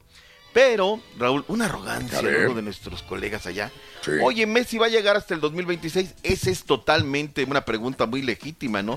Pero, 0.57 0.99
Raúl, 1.19 1.45
una 1.49 1.65
arrogancia 1.65 2.17
A 2.17 2.21
ver. 2.23 2.33
luego 2.33 2.55
de 2.55 2.63
nuestros 2.63 3.03
colegas 3.03 3.45
allá. 3.45 3.71
Sí. 4.01 4.09
Oye, 4.23 4.47
Messi 4.47 4.79
va 4.79 4.87
a 4.87 4.89
llegar 4.89 5.15
hasta 5.15 5.35
el 5.35 5.39
2026. 5.39 6.15
Esa 6.23 6.49
es 6.49 6.63
totalmente 6.63 7.43
una 7.43 7.63
pregunta 7.63 8.07
muy 8.07 8.23
legítima, 8.23 8.81
¿no? 8.81 8.95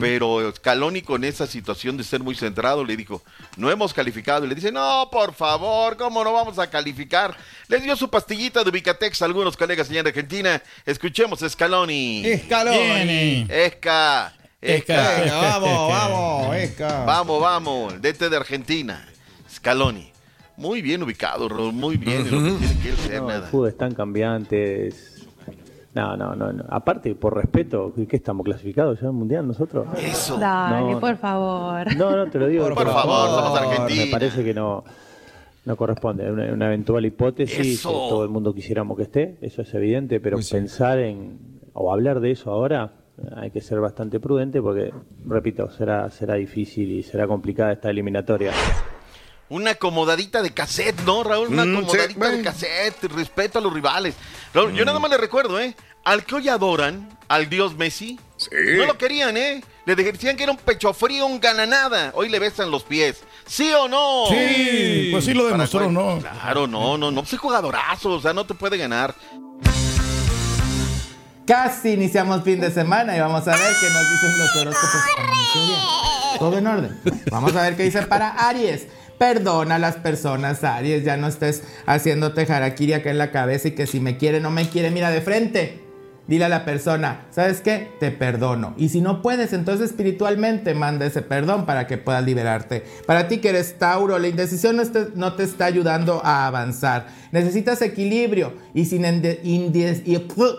Pero 0.00 0.50
Scaloni 0.56 1.02
con 1.02 1.24
esa 1.24 1.46
situación 1.46 1.98
de 1.98 2.04
ser 2.04 2.20
muy 2.22 2.34
centrado 2.34 2.86
le 2.86 2.96
dijo, 2.96 3.22
no 3.58 3.70
hemos 3.70 3.92
calificado. 3.92 4.46
Y 4.46 4.48
le 4.48 4.54
dice, 4.54 4.72
no, 4.72 5.10
por 5.12 5.34
favor, 5.34 5.98
¿cómo 5.98 6.24
no 6.24 6.32
vamos 6.32 6.58
a 6.58 6.70
calificar? 6.70 7.36
Les 7.68 7.82
dio 7.82 7.96
su 7.96 8.08
pastillita 8.08 8.64
de 8.64 8.70
Ubicatex 8.70 9.20
a 9.20 9.26
algunos 9.26 9.58
colegas 9.58 9.90
allá 9.90 10.00
en 10.00 10.06
Argentina. 10.06 10.62
Escuchemos 10.86 11.42
a 11.42 11.50
Scaloni. 11.50 12.24
Escaloni. 12.24 13.46
Esca. 13.50 14.32
Esca. 14.58 15.20
Venga, 15.20 15.38
vamos, 15.58 15.90
vamos, 15.90 16.56
Esca. 16.56 17.04
Vamos, 17.04 17.42
vamos, 17.42 18.00
DT 18.00 18.30
de 18.30 18.36
Argentina. 18.38 19.06
Scaloni. 19.54 20.13
Muy 20.56 20.82
bien 20.82 21.02
ubicado, 21.02 21.48
Raúl, 21.48 21.72
muy 21.72 21.96
bien. 21.96 22.26
en 22.26 22.30
lo 22.30 22.58
que 22.58 22.66
tiene 22.66 22.82
que 22.82 22.88
él 22.90 22.96
ser, 22.96 23.20
No, 23.22 23.30
el 23.30 23.36
nada. 23.38 23.46
fútbol 23.48 23.68
es 23.68 23.76
tan 23.76 23.94
cambiante. 23.94 24.86
es- 24.88 25.26
No, 25.94 26.16
no, 26.16 26.34
no, 26.34 26.52
no. 26.52 26.64
Aparte, 26.70 27.14
por 27.14 27.36
respeto, 27.36 27.92
¿qué, 28.08 28.16
estamos 28.16 28.44
clasificados 28.44 29.00
ya 29.00 29.06
al 29.08 29.12
mundial 29.12 29.46
nosotros? 29.46 29.86
Eso. 29.98 30.38
Dale, 30.38 30.92
No. 30.92 31.00
por 31.00 31.16
favor. 31.16 31.96
No, 31.96 32.16
no, 32.16 32.26
te 32.30 32.38
lo 32.38 32.46
digo. 32.48 32.68
Por 32.74 32.84
favor, 32.88 33.28
somos 33.28 33.60
Me 33.60 33.66
argentinos. 33.68 34.08
parece 34.10 34.42
que 34.44 34.54
no. 34.54 34.82
no 35.64 35.76
corresponde. 35.76 36.30
Una, 36.30 36.52
una 36.52 36.66
eventual 36.66 37.04
hipótesis 37.06 37.58
Eso. 37.78 37.88
que 37.90 37.94
todo 38.10 38.22
el 38.24 38.28
mundo 38.30 38.52
quisiéramos 38.54 38.96
que 38.96 39.04
esté, 39.04 39.38
eso 39.40 39.62
es 39.62 39.72
evidente, 39.74 40.20
pero 40.20 40.36
pensar 40.50 40.98
en 40.98 41.38
o 41.72 41.92
hablar 41.92 42.20
de 42.20 42.32
eso 42.32 42.50
ahora 42.50 42.92
hay 43.36 43.50
que 43.50 43.60
ser 43.60 43.80
bastante 43.80 44.20
prudente 44.20 44.60
porque, 44.60 44.92
repito, 45.26 45.70
será 45.70 46.10
será 46.10 46.34
difícil 46.34 46.90
y 46.90 47.02
será 47.02 47.26
complicada 47.26 47.72
esta 47.72 47.88
eliminatoria. 47.88 48.52
Una 49.50 49.72
acomodadita 49.72 50.42
de 50.42 50.52
cassette, 50.52 50.98
¿no, 51.02 51.22
Raúl? 51.22 51.48
Una 51.48 51.64
Mm, 51.64 51.74
sí, 51.90 51.98
acomodadita 51.98 52.30
de 52.30 52.42
cassette, 52.42 53.04
respeto 53.12 53.58
a 53.58 53.62
los 53.62 53.72
rivales. 53.72 54.14
Raúl, 54.54 54.72
Mm. 54.72 54.76
yo 54.76 54.84
nada 54.84 54.98
más 54.98 55.10
le 55.10 55.18
recuerdo, 55.18 55.60
¿eh? 55.60 55.76
Al 56.04 56.24
que 56.24 56.34
hoy 56.34 56.48
adoran, 56.48 57.08
al 57.28 57.48
dios 57.48 57.76
Messi, 57.76 58.18
no 58.76 58.86
lo 58.86 58.98
querían, 58.98 59.36
¿eh? 59.36 59.62
Le 59.86 59.94
decían 59.96 60.36
que 60.36 60.42
era 60.42 60.52
un 60.52 60.58
pecho 60.58 60.92
frío, 60.94 61.26
un 61.26 61.40
gananada. 61.40 62.10
Hoy 62.14 62.28
le 62.28 62.38
besan 62.38 62.70
los 62.70 62.82
pies. 62.84 63.22
¿Sí 63.46 63.70
o 63.72 63.86
no? 63.88 64.26
Sí, 64.28 65.08
pues 65.12 65.24
sí 65.26 65.34
lo 65.34 65.46
demostró, 65.46 65.90
¿no? 65.90 66.18
Claro, 66.20 66.66
no, 66.66 66.96
no, 66.98 67.10
no. 67.10 67.20
Pues 67.22 67.34
es 67.34 67.38
jugadorazo, 67.38 68.10
o 68.12 68.20
sea, 68.20 68.32
no 68.32 68.46
te 68.46 68.54
puede 68.54 68.76
ganar. 68.78 69.14
Casi 71.46 71.90
iniciamos 71.92 72.42
fin 72.42 72.58
de 72.60 72.70
semana 72.70 73.14
y 73.16 73.20
vamos 73.20 73.46
a 73.46 73.50
ver 73.52 73.72
qué 73.78 73.90
nos 73.90 74.10
dicen 74.10 74.38
los 74.38 74.56
horóscopos. 74.56 75.00
Todo 76.38 76.58
en 76.58 76.66
orden. 76.66 77.00
Vamos 77.30 77.54
a 77.54 77.62
ver 77.62 77.76
qué 77.76 77.82
dice 77.84 78.02
para 78.02 78.30
Aries. 78.48 78.86
Perdona 79.24 79.76
a 79.76 79.78
las 79.78 79.96
personas, 79.96 80.64
Aries. 80.64 81.02
Ya 81.02 81.16
no 81.16 81.28
estés 81.28 81.62
haciéndote 81.86 82.44
jaraquiri 82.44 82.92
acá 82.92 83.10
en 83.10 83.16
la 83.16 83.30
cabeza 83.30 83.68
y 83.68 83.70
que 83.70 83.86
si 83.86 83.98
me 83.98 84.18
quiere, 84.18 84.38
no 84.38 84.50
me 84.50 84.68
quiere, 84.68 84.90
mira 84.90 85.10
de 85.10 85.22
frente. 85.22 85.80
Dile 86.26 86.44
a 86.44 86.50
la 86.50 86.66
persona, 86.66 87.26
¿sabes 87.30 87.62
qué? 87.62 87.90
Te 88.00 88.10
perdono. 88.10 88.74
Y 88.76 88.90
si 88.90 89.00
no 89.00 89.22
puedes, 89.22 89.54
entonces 89.54 89.90
espiritualmente 89.90 90.74
manda 90.74 91.06
ese 91.06 91.22
perdón 91.22 91.64
para 91.64 91.86
que 91.86 91.96
puedas 91.96 92.22
liberarte. 92.22 92.82
Para 93.06 93.26
ti 93.26 93.38
que 93.38 93.48
eres 93.48 93.78
Tauro, 93.78 94.18
la 94.18 94.28
indecisión 94.28 94.78
no 95.14 95.32
te 95.32 95.42
está 95.42 95.64
ayudando 95.64 96.20
a 96.22 96.46
avanzar. 96.46 97.06
Necesitas 97.34 97.82
equilibrio 97.82 98.52
y 98.74 98.84
sin 98.84 99.04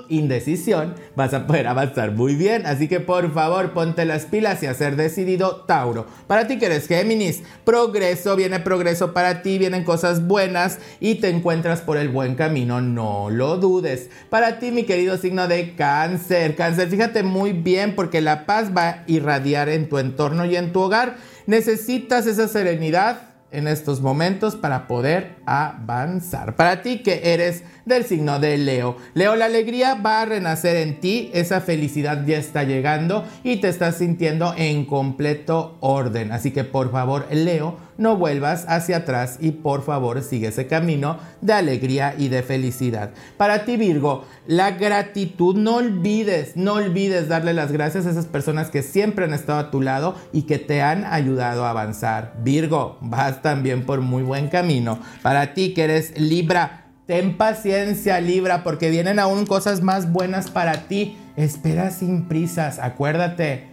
indecisión 0.10 0.96
vas 1.16 1.34
a 1.34 1.48
poder 1.48 1.68
avanzar 1.68 2.12
muy 2.12 2.36
bien. 2.36 2.66
Así 2.66 2.90
que 2.90 3.00
por 3.00 3.34
favor 3.34 3.72
ponte 3.72 4.04
las 4.04 4.26
pilas 4.26 4.62
y 4.62 4.66
a 4.66 4.74
ser 4.74 4.98
decidido 4.98 5.64
Tauro. 5.68 6.06
Para 6.28 6.48
ti 6.48 6.60
que 6.60 6.66
eres 6.66 6.90
Géminis, 6.90 7.44
progreso, 7.64 8.36
viene 8.36 8.60
progreso 8.60 9.14
para 9.14 9.42
ti, 9.42 9.58
vienen 9.58 9.86
cosas 9.86 10.28
buenas 10.28 10.80
y 11.00 11.16
te 11.16 11.30
encuentras 11.30 11.80
por 11.80 11.96
el 11.96 12.10
buen 12.10 12.36
camino, 12.36 12.82
no 12.82 13.30
lo 13.30 13.56
dudes. 13.56 14.10
Para 14.30 14.60
ti 14.60 14.72
mi 14.72 14.84
querido 14.84 15.18
signo 15.18 15.48
de 15.48 15.76
cáncer, 15.76 16.58
cáncer, 16.58 16.90
fíjate 16.90 17.24
muy 17.24 17.54
bien 17.54 17.96
porque 17.96 18.20
la 18.20 18.46
paz 18.46 18.76
va 18.76 18.90
a 18.90 19.04
irradiar 19.08 19.70
en 19.70 19.88
tu 19.88 19.98
entorno 19.98 20.44
y 20.44 20.58
en 20.58 20.74
tu 20.74 20.82
hogar. 20.82 21.16
Necesitas 21.48 22.26
esa 22.26 22.50
serenidad 22.50 23.35
en 23.56 23.68
estos 23.68 24.02
momentos 24.02 24.56
para 24.56 24.88
poder 24.88 25.38
avanzar. 25.46 26.56
Para 26.56 26.82
ti 26.82 27.00
que 27.00 27.34
eres 27.34 27.64
del 27.86 28.06
signo 28.06 28.40
de 28.40 28.58
Leo. 28.58 28.98
Leo, 29.14 29.36
la 29.36 29.46
alegría 29.46 29.96
va 29.96 30.22
a 30.22 30.26
renacer 30.26 30.78
en 30.78 31.00
ti, 31.00 31.30
esa 31.34 31.62
felicidad 31.62 32.26
ya 32.26 32.38
está 32.38 32.64
llegando 32.64 33.26
y 33.44 33.58
te 33.58 33.70
estás 33.70 33.98
sintiendo 33.98 34.54
en 34.58 34.86
completo 34.86 35.78
orden. 35.80 36.32
Así 36.32 36.52
que 36.52 36.64
por 36.64 36.92
favor, 36.92 37.28
Leo, 37.32 37.78
no 37.98 38.18
vuelvas 38.18 38.66
hacia 38.68 38.98
atrás 38.98 39.38
y 39.40 39.52
por 39.52 39.84
favor 39.84 40.22
sigue 40.22 40.48
ese 40.48 40.68
camino 40.68 41.18
de 41.42 41.54
alegría 41.54 42.16
y 42.18 42.28
de 42.28 42.44
felicidad. 42.44 43.12
Para 43.38 43.66
ti, 43.66 43.78
Virgo, 43.78 44.26
la 44.48 44.72
gratitud, 44.72 45.56
no 45.56 45.78
olvides, 45.78 46.56
no 46.56 46.74
olvides 46.74 47.28
darle 47.28 47.54
las 47.54 47.72
gracias 47.72 48.06
a 48.06 48.12
esas 48.12 48.26
personas 48.26 48.70
que 48.70 48.82
siempre 48.82 49.26
han 49.26 49.34
estado 49.34 49.60
a 49.60 49.72
tu 49.72 49.82
lado 49.82 50.16
y 50.34 50.44
que 50.44 50.60
te 50.60 50.82
han 50.82 51.06
ayudado 51.06 51.66
a 51.66 51.70
avanzar. 51.70 52.34
Virgo, 52.44 52.98
vas 53.02 53.42
también 53.42 53.86
por 53.86 54.02
muy 54.02 54.24
buen 54.24 54.50
camino. 54.50 55.00
Para 55.22 55.54
ti 55.54 55.74
que 55.74 55.84
eres 55.84 56.20
Libra, 56.20 56.86
ten 57.06 57.38
paciencia, 57.38 58.20
Libra, 58.20 58.64
porque 58.64 58.90
vienen 58.90 59.20
aún 59.20 59.46
cosas 59.46 59.82
más 59.82 60.12
buenas 60.12 60.50
para 60.50 60.88
ti. 60.88 61.18
Espera 61.38 61.92
sin 61.92 62.28
prisas, 62.28 62.80
acuérdate, 62.80 63.68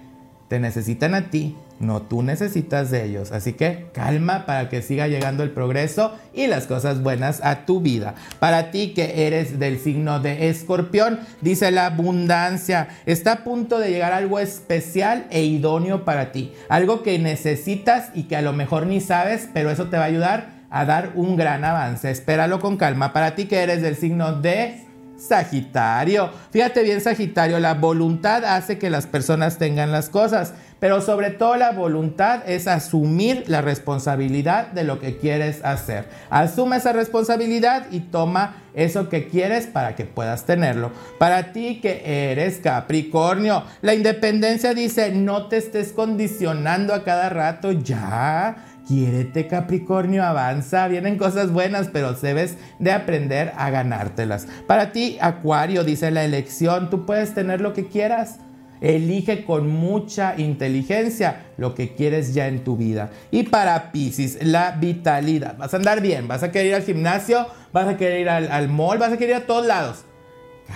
te 0.49 0.59
necesitan 0.59 1.15
a 1.15 1.31
ti, 1.31 1.57
no 1.83 2.01
tú 2.01 2.23
necesitas 2.23 2.91
de 2.91 3.05
ellos. 3.05 3.33
Así 3.33 3.53
que 3.53 3.87
calma 3.93 4.47
para 4.47 4.69
que 4.69 4.83
siga 4.83 5.09
llegando 5.09 5.43
el 5.43 5.51
progreso 5.51 6.17
y 6.33 6.47
las 6.47 6.67
cosas 6.67 7.03
buenas 7.03 7.45
a 7.45 7.67
tu 7.67 7.81
vida. 7.81 8.15
Para 8.39 8.71
ti 8.71 8.95
que 8.95 9.27
eres 9.27 9.59
del 9.59 9.79
signo 9.79 10.21
de 10.21 10.49
escorpión, 10.49 11.19
dice 11.41 11.71
la 11.73 11.87
abundancia, 11.87 12.89
está 13.05 13.33
a 13.33 13.45
punto 13.45 13.79
de 13.79 13.91
llegar 13.91 14.13
algo 14.13 14.39
especial 14.39 15.27
e 15.31 15.43
idóneo 15.43 16.05
para 16.05 16.33
ti. 16.33 16.53
Algo 16.69 17.03
que 17.03 17.19
necesitas 17.19 18.11
y 18.15 18.25
que 18.25 18.37
a 18.37 18.43
lo 18.43 18.53
mejor 18.53 18.87
ni 18.87 19.01
sabes, 19.01 19.49
pero 19.53 19.71
eso 19.71 19.89
te 19.89 19.97
va 19.97 20.05
a 20.05 20.07
ayudar 20.07 20.63
a 20.71 20.85
dar 20.87 21.13
un 21.17 21.37
gran 21.37 21.65
avance. 21.65 22.11
Espéralo 22.11 22.61
con 22.61 22.77
calma. 22.77 23.13
Para 23.13 23.35
ti 23.35 23.47
que 23.47 23.59
eres 23.59 23.83
del 23.83 23.97
signo 23.97 24.41
de 24.41 24.87
Sagitario. 25.29 26.31
Fíjate 26.51 26.83
bien, 26.83 27.01
Sagitario, 27.01 27.61
la 27.61 27.75
voluntad 27.75 28.45
hace 28.45 28.79
que 28.79 28.91
las 28.91 29.07
personas 29.07 29.57
tengan 29.57 29.93
las 29.93 30.09
cosas, 30.09 30.53
pero 30.81 31.01
sobre 31.01 31.31
todo 31.31 31.57
la 31.57 31.71
voluntad 31.71 32.43
es 32.45 32.67
asumir 32.67 33.45
la 33.47 33.61
responsabilidad 33.61 34.69
de 34.69 34.83
lo 34.83 34.99
que 34.99 35.19
quieres 35.19 35.65
hacer. 35.65 36.07
Asume 36.29 36.79
esa 36.79 36.93
responsabilidad 36.93 37.87
y 37.93 38.01
toma 38.01 38.57
eso 38.75 39.09
que 39.09 39.29
quieres 39.29 39.67
para 39.67 39.95
que 39.95 40.07
puedas 40.07 40.45
tenerlo. 40.45 40.91
Para 41.19 41.53
ti 41.53 41.81
que 41.81 42.33
eres 42.33 42.59
Capricornio, 42.59 43.63
la 43.81 43.95
independencia 43.95 44.75
dice, 44.75 45.13
no 45.13 45.47
te 45.47 45.59
estés 45.59 45.93
condicionando 45.93 46.95
a 46.95 47.05
cada 47.05 47.29
rato 47.29 47.71
ya. 47.71 48.57
Quiérete 48.87 49.47
Capricornio, 49.47 50.25
avanza, 50.25 50.89
vienen 50.89 51.17
cosas 51.17 51.53
buenas, 51.53 51.89
pero 51.89 52.15
debes 52.15 52.57
de 52.79 52.93
aprender 52.93 53.53
a 53.57 53.71
ganártelas. 53.71 54.49
Para 54.67 54.93
ti, 54.93 55.19
Acuario, 55.21 55.85
dice 55.85 56.11
la 56.11 56.25
elección, 56.25 56.91
tú 56.91 57.07
puedes 57.07 57.33
tener 57.35 57.61
lo 57.61 57.73
que 57.73 57.87
quieras. 57.87 58.41
Elige 58.81 59.45
con 59.45 59.69
mucha 59.69 60.35
inteligencia 60.37 61.47
lo 61.57 61.73
que 61.77 61.95
quieres 61.95 62.35
ya 62.35 62.49
en 62.49 62.65
tu 62.65 62.77
vida. 62.77 63.11
Y 63.31 63.45
para 63.45 63.93
Pisces, 63.93 64.45
la 64.45 64.73
vitalidad. 64.73 65.57
Vas 65.57 65.73
a 65.73 65.77
andar 65.77 66.01
bien, 66.01 66.27
vas 66.27 66.43
a 66.43 66.51
querer 66.51 66.67
ir 66.67 66.75
al 66.75 66.83
gimnasio, 66.83 67.47
vas 67.73 67.87
a 67.87 67.97
querer 67.97 68.21
ir 68.23 68.29
al, 68.29 68.51
al 68.51 68.69
mall, 68.69 68.99
vas 68.99 69.13
a 69.13 69.17
querer 69.17 69.37
ir 69.37 69.43
a 69.43 69.47
todos 69.47 69.67
lados. 69.67 70.05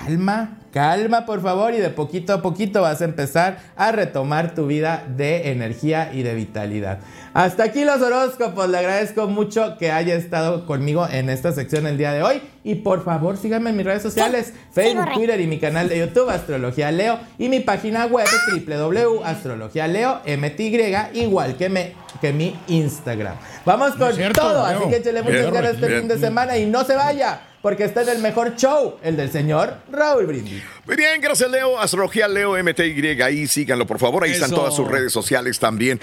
Calma, 0.05 0.59
calma 0.73 1.27
por 1.27 1.41
favor 1.43 1.73
y 1.75 1.79
de 1.79 1.91
poquito 1.91 2.35
a 2.35 2.43
poquito 2.43 2.83
vas 2.83 3.01
a 3.01 3.05
empezar 3.05 3.59
a 3.77 3.93
retomar 3.93 4.55
tu 4.55 4.67
vida 4.67 5.05
de 5.17 5.51
energía 5.51 6.11
y 6.13 6.23
de 6.23 6.35
vitalidad. 6.35 6.99
Hasta 7.35 7.65
aquí 7.65 7.85
los 7.85 8.01
horóscopos, 8.01 8.69
le 8.69 8.79
agradezco 8.79 9.27
mucho 9.27 9.77
que 9.79 9.91
haya 9.93 10.15
estado 10.15 10.65
conmigo 10.67 11.07
en 11.11 11.29
esta 11.29 11.53
sección 11.53 11.87
el 11.87 11.99
día 11.99 12.13
de 12.13 12.23
hoy 12.23 12.43
y 12.63 12.77
por 12.77 13.05
favor 13.05 13.37
síganme 13.37 13.71
en 13.71 13.77
mis 13.77 13.87
redes 13.87 14.03
sociales, 14.03 14.53
Facebook, 14.73 15.13
Twitter 15.15 15.41
y 15.41 15.47
mi 15.47 15.59
canal 15.59 15.89
de 15.89 15.99
YouTube 15.99 16.31
Astrología 16.31 16.91
Leo 16.93 17.19
y 17.39 17.49
mi 17.49 17.61
página 17.61 18.07
web 18.07 18.27
www.astrologialeo 18.67 20.21
MTY 20.27 20.79
igual 21.15 21.57
que, 21.57 21.69
me, 21.69 21.93
que 22.21 22.33
mi 22.33 22.59
Instagram. 22.69 23.35
Vamos 23.65 23.95
con 23.97 24.13
cierto, 24.15 24.41
todo, 24.41 24.67
Leo. 24.69 24.79
así 24.79 24.91
que 24.91 24.97
échale 24.97 25.23
muchas 25.23 25.41
Bien, 25.41 25.55
ganas 25.55 25.75
este 25.75 25.87
bien. 25.89 26.01
fin 26.01 26.09
de 26.09 26.19
semana 26.19 26.57
y 26.59 26.67
no 26.67 26.85
se 26.85 26.95
vaya 26.95 27.41
porque 27.63 27.85
está 27.85 28.03
en 28.03 28.11
el 28.11 28.19
mejor 28.19 28.57
show, 28.57 28.97
el 29.03 29.17
del 29.17 29.31
señor 29.31 29.79
Raúl 29.91 30.27
Brindis. 30.27 30.63
Muy 30.87 30.97
bien, 30.97 31.21
gracias 31.21 31.51
Leo. 31.51 31.81
Astrología 31.81 32.29
Leo 32.29 32.53
MTY. 32.63 33.21
Ahí 33.23 33.47
síganlo, 33.47 33.87
por 33.87 33.99
favor. 33.99 34.25
Ahí 34.25 34.33
están 34.33 34.51
todas 34.51 34.75
sus 34.75 34.87
redes 34.87 35.13
sociales 35.13 35.59
también. 35.59 36.01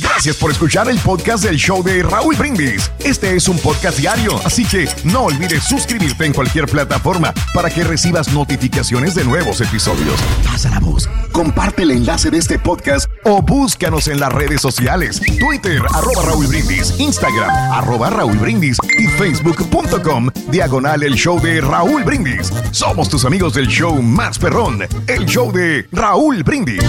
Gracias 0.00 0.36
por 0.36 0.52
escuchar 0.52 0.88
el 0.88 0.98
podcast 1.00 1.42
del 1.42 1.56
show 1.56 1.82
de 1.82 2.02
Raúl 2.04 2.36
Brindis. 2.36 2.90
Este 3.00 3.34
es 3.34 3.48
un 3.48 3.58
podcast 3.58 3.98
diario, 3.98 4.40
así 4.44 4.64
que 4.64 4.88
no 5.04 5.24
olvides 5.24 5.64
suscribirte 5.64 6.26
en 6.26 6.32
cualquier 6.32 6.66
plataforma 6.66 7.34
para 7.52 7.70
que 7.70 7.82
recibas 7.82 8.32
notificaciones 8.32 9.16
de 9.16 9.24
nuevos 9.24 9.60
episodios. 9.60 10.20
Pasa 10.44 10.70
la 10.70 10.78
voz, 10.78 11.08
comparte 11.32 11.82
el 11.82 11.90
enlace 11.90 12.30
de 12.30 12.38
este 12.38 12.58
podcast 12.58 13.10
o 13.24 13.42
búscanos 13.42 14.06
en 14.06 14.20
las 14.20 14.32
redes 14.32 14.60
sociales. 14.60 15.20
Twitter, 15.40 15.82
arroba 15.92 16.22
Raúl 16.24 16.46
Brindis, 16.46 16.94
Instagram, 17.00 17.50
arroba 17.72 18.10
Raúl 18.10 18.38
Brindis 18.38 18.78
y 18.96 19.08
facebook.com, 19.08 20.30
diagonal 20.50 20.89
el 20.94 21.14
show 21.14 21.40
de 21.40 21.60
Raúl 21.60 22.02
Brindis. 22.02 22.52
Somos 22.72 23.08
tus 23.08 23.24
amigos 23.24 23.54
del 23.54 23.68
show 23.68 24.02
más 24.02 24.38
perrón, 24.38 24.80
el 25.06 25.24
show 25.24 25.52
de 25.52 25.86
Raúl 25.92 26.42
Brindis. 26.42 26.82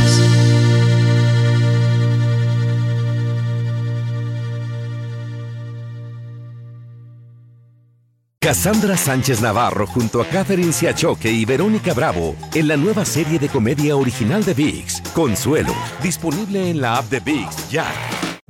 Cassandra 8.40 8.98
Sánchez 8.98 9.40
Navarro 9.40 9.86
junto 9.86 10.20
a 10.20 10.26
Catherine 10.26 10.74
Siachoque 10.74 11.32
y 11.32 11.46
Verónica 11.46 11.94
Bravo 11.94 12.36
en 12.56 12.68
la 12.68 12.78
nueva 12.78 13.06
serie 13.06 13.38
de 13.38 13.50
comedia 13.50 13.96
original 13.96 14.44
de 14.44 14.56
VIX, 14.56 15.02
Consuelo, 15.14 15.76
disponible 16.02 16.72
en 16.72 16.82
la 16.82 16.98
app 16.98 17.06
de 17.12 17.20
VIX 17.20 17.70
ya. 17.70 17.86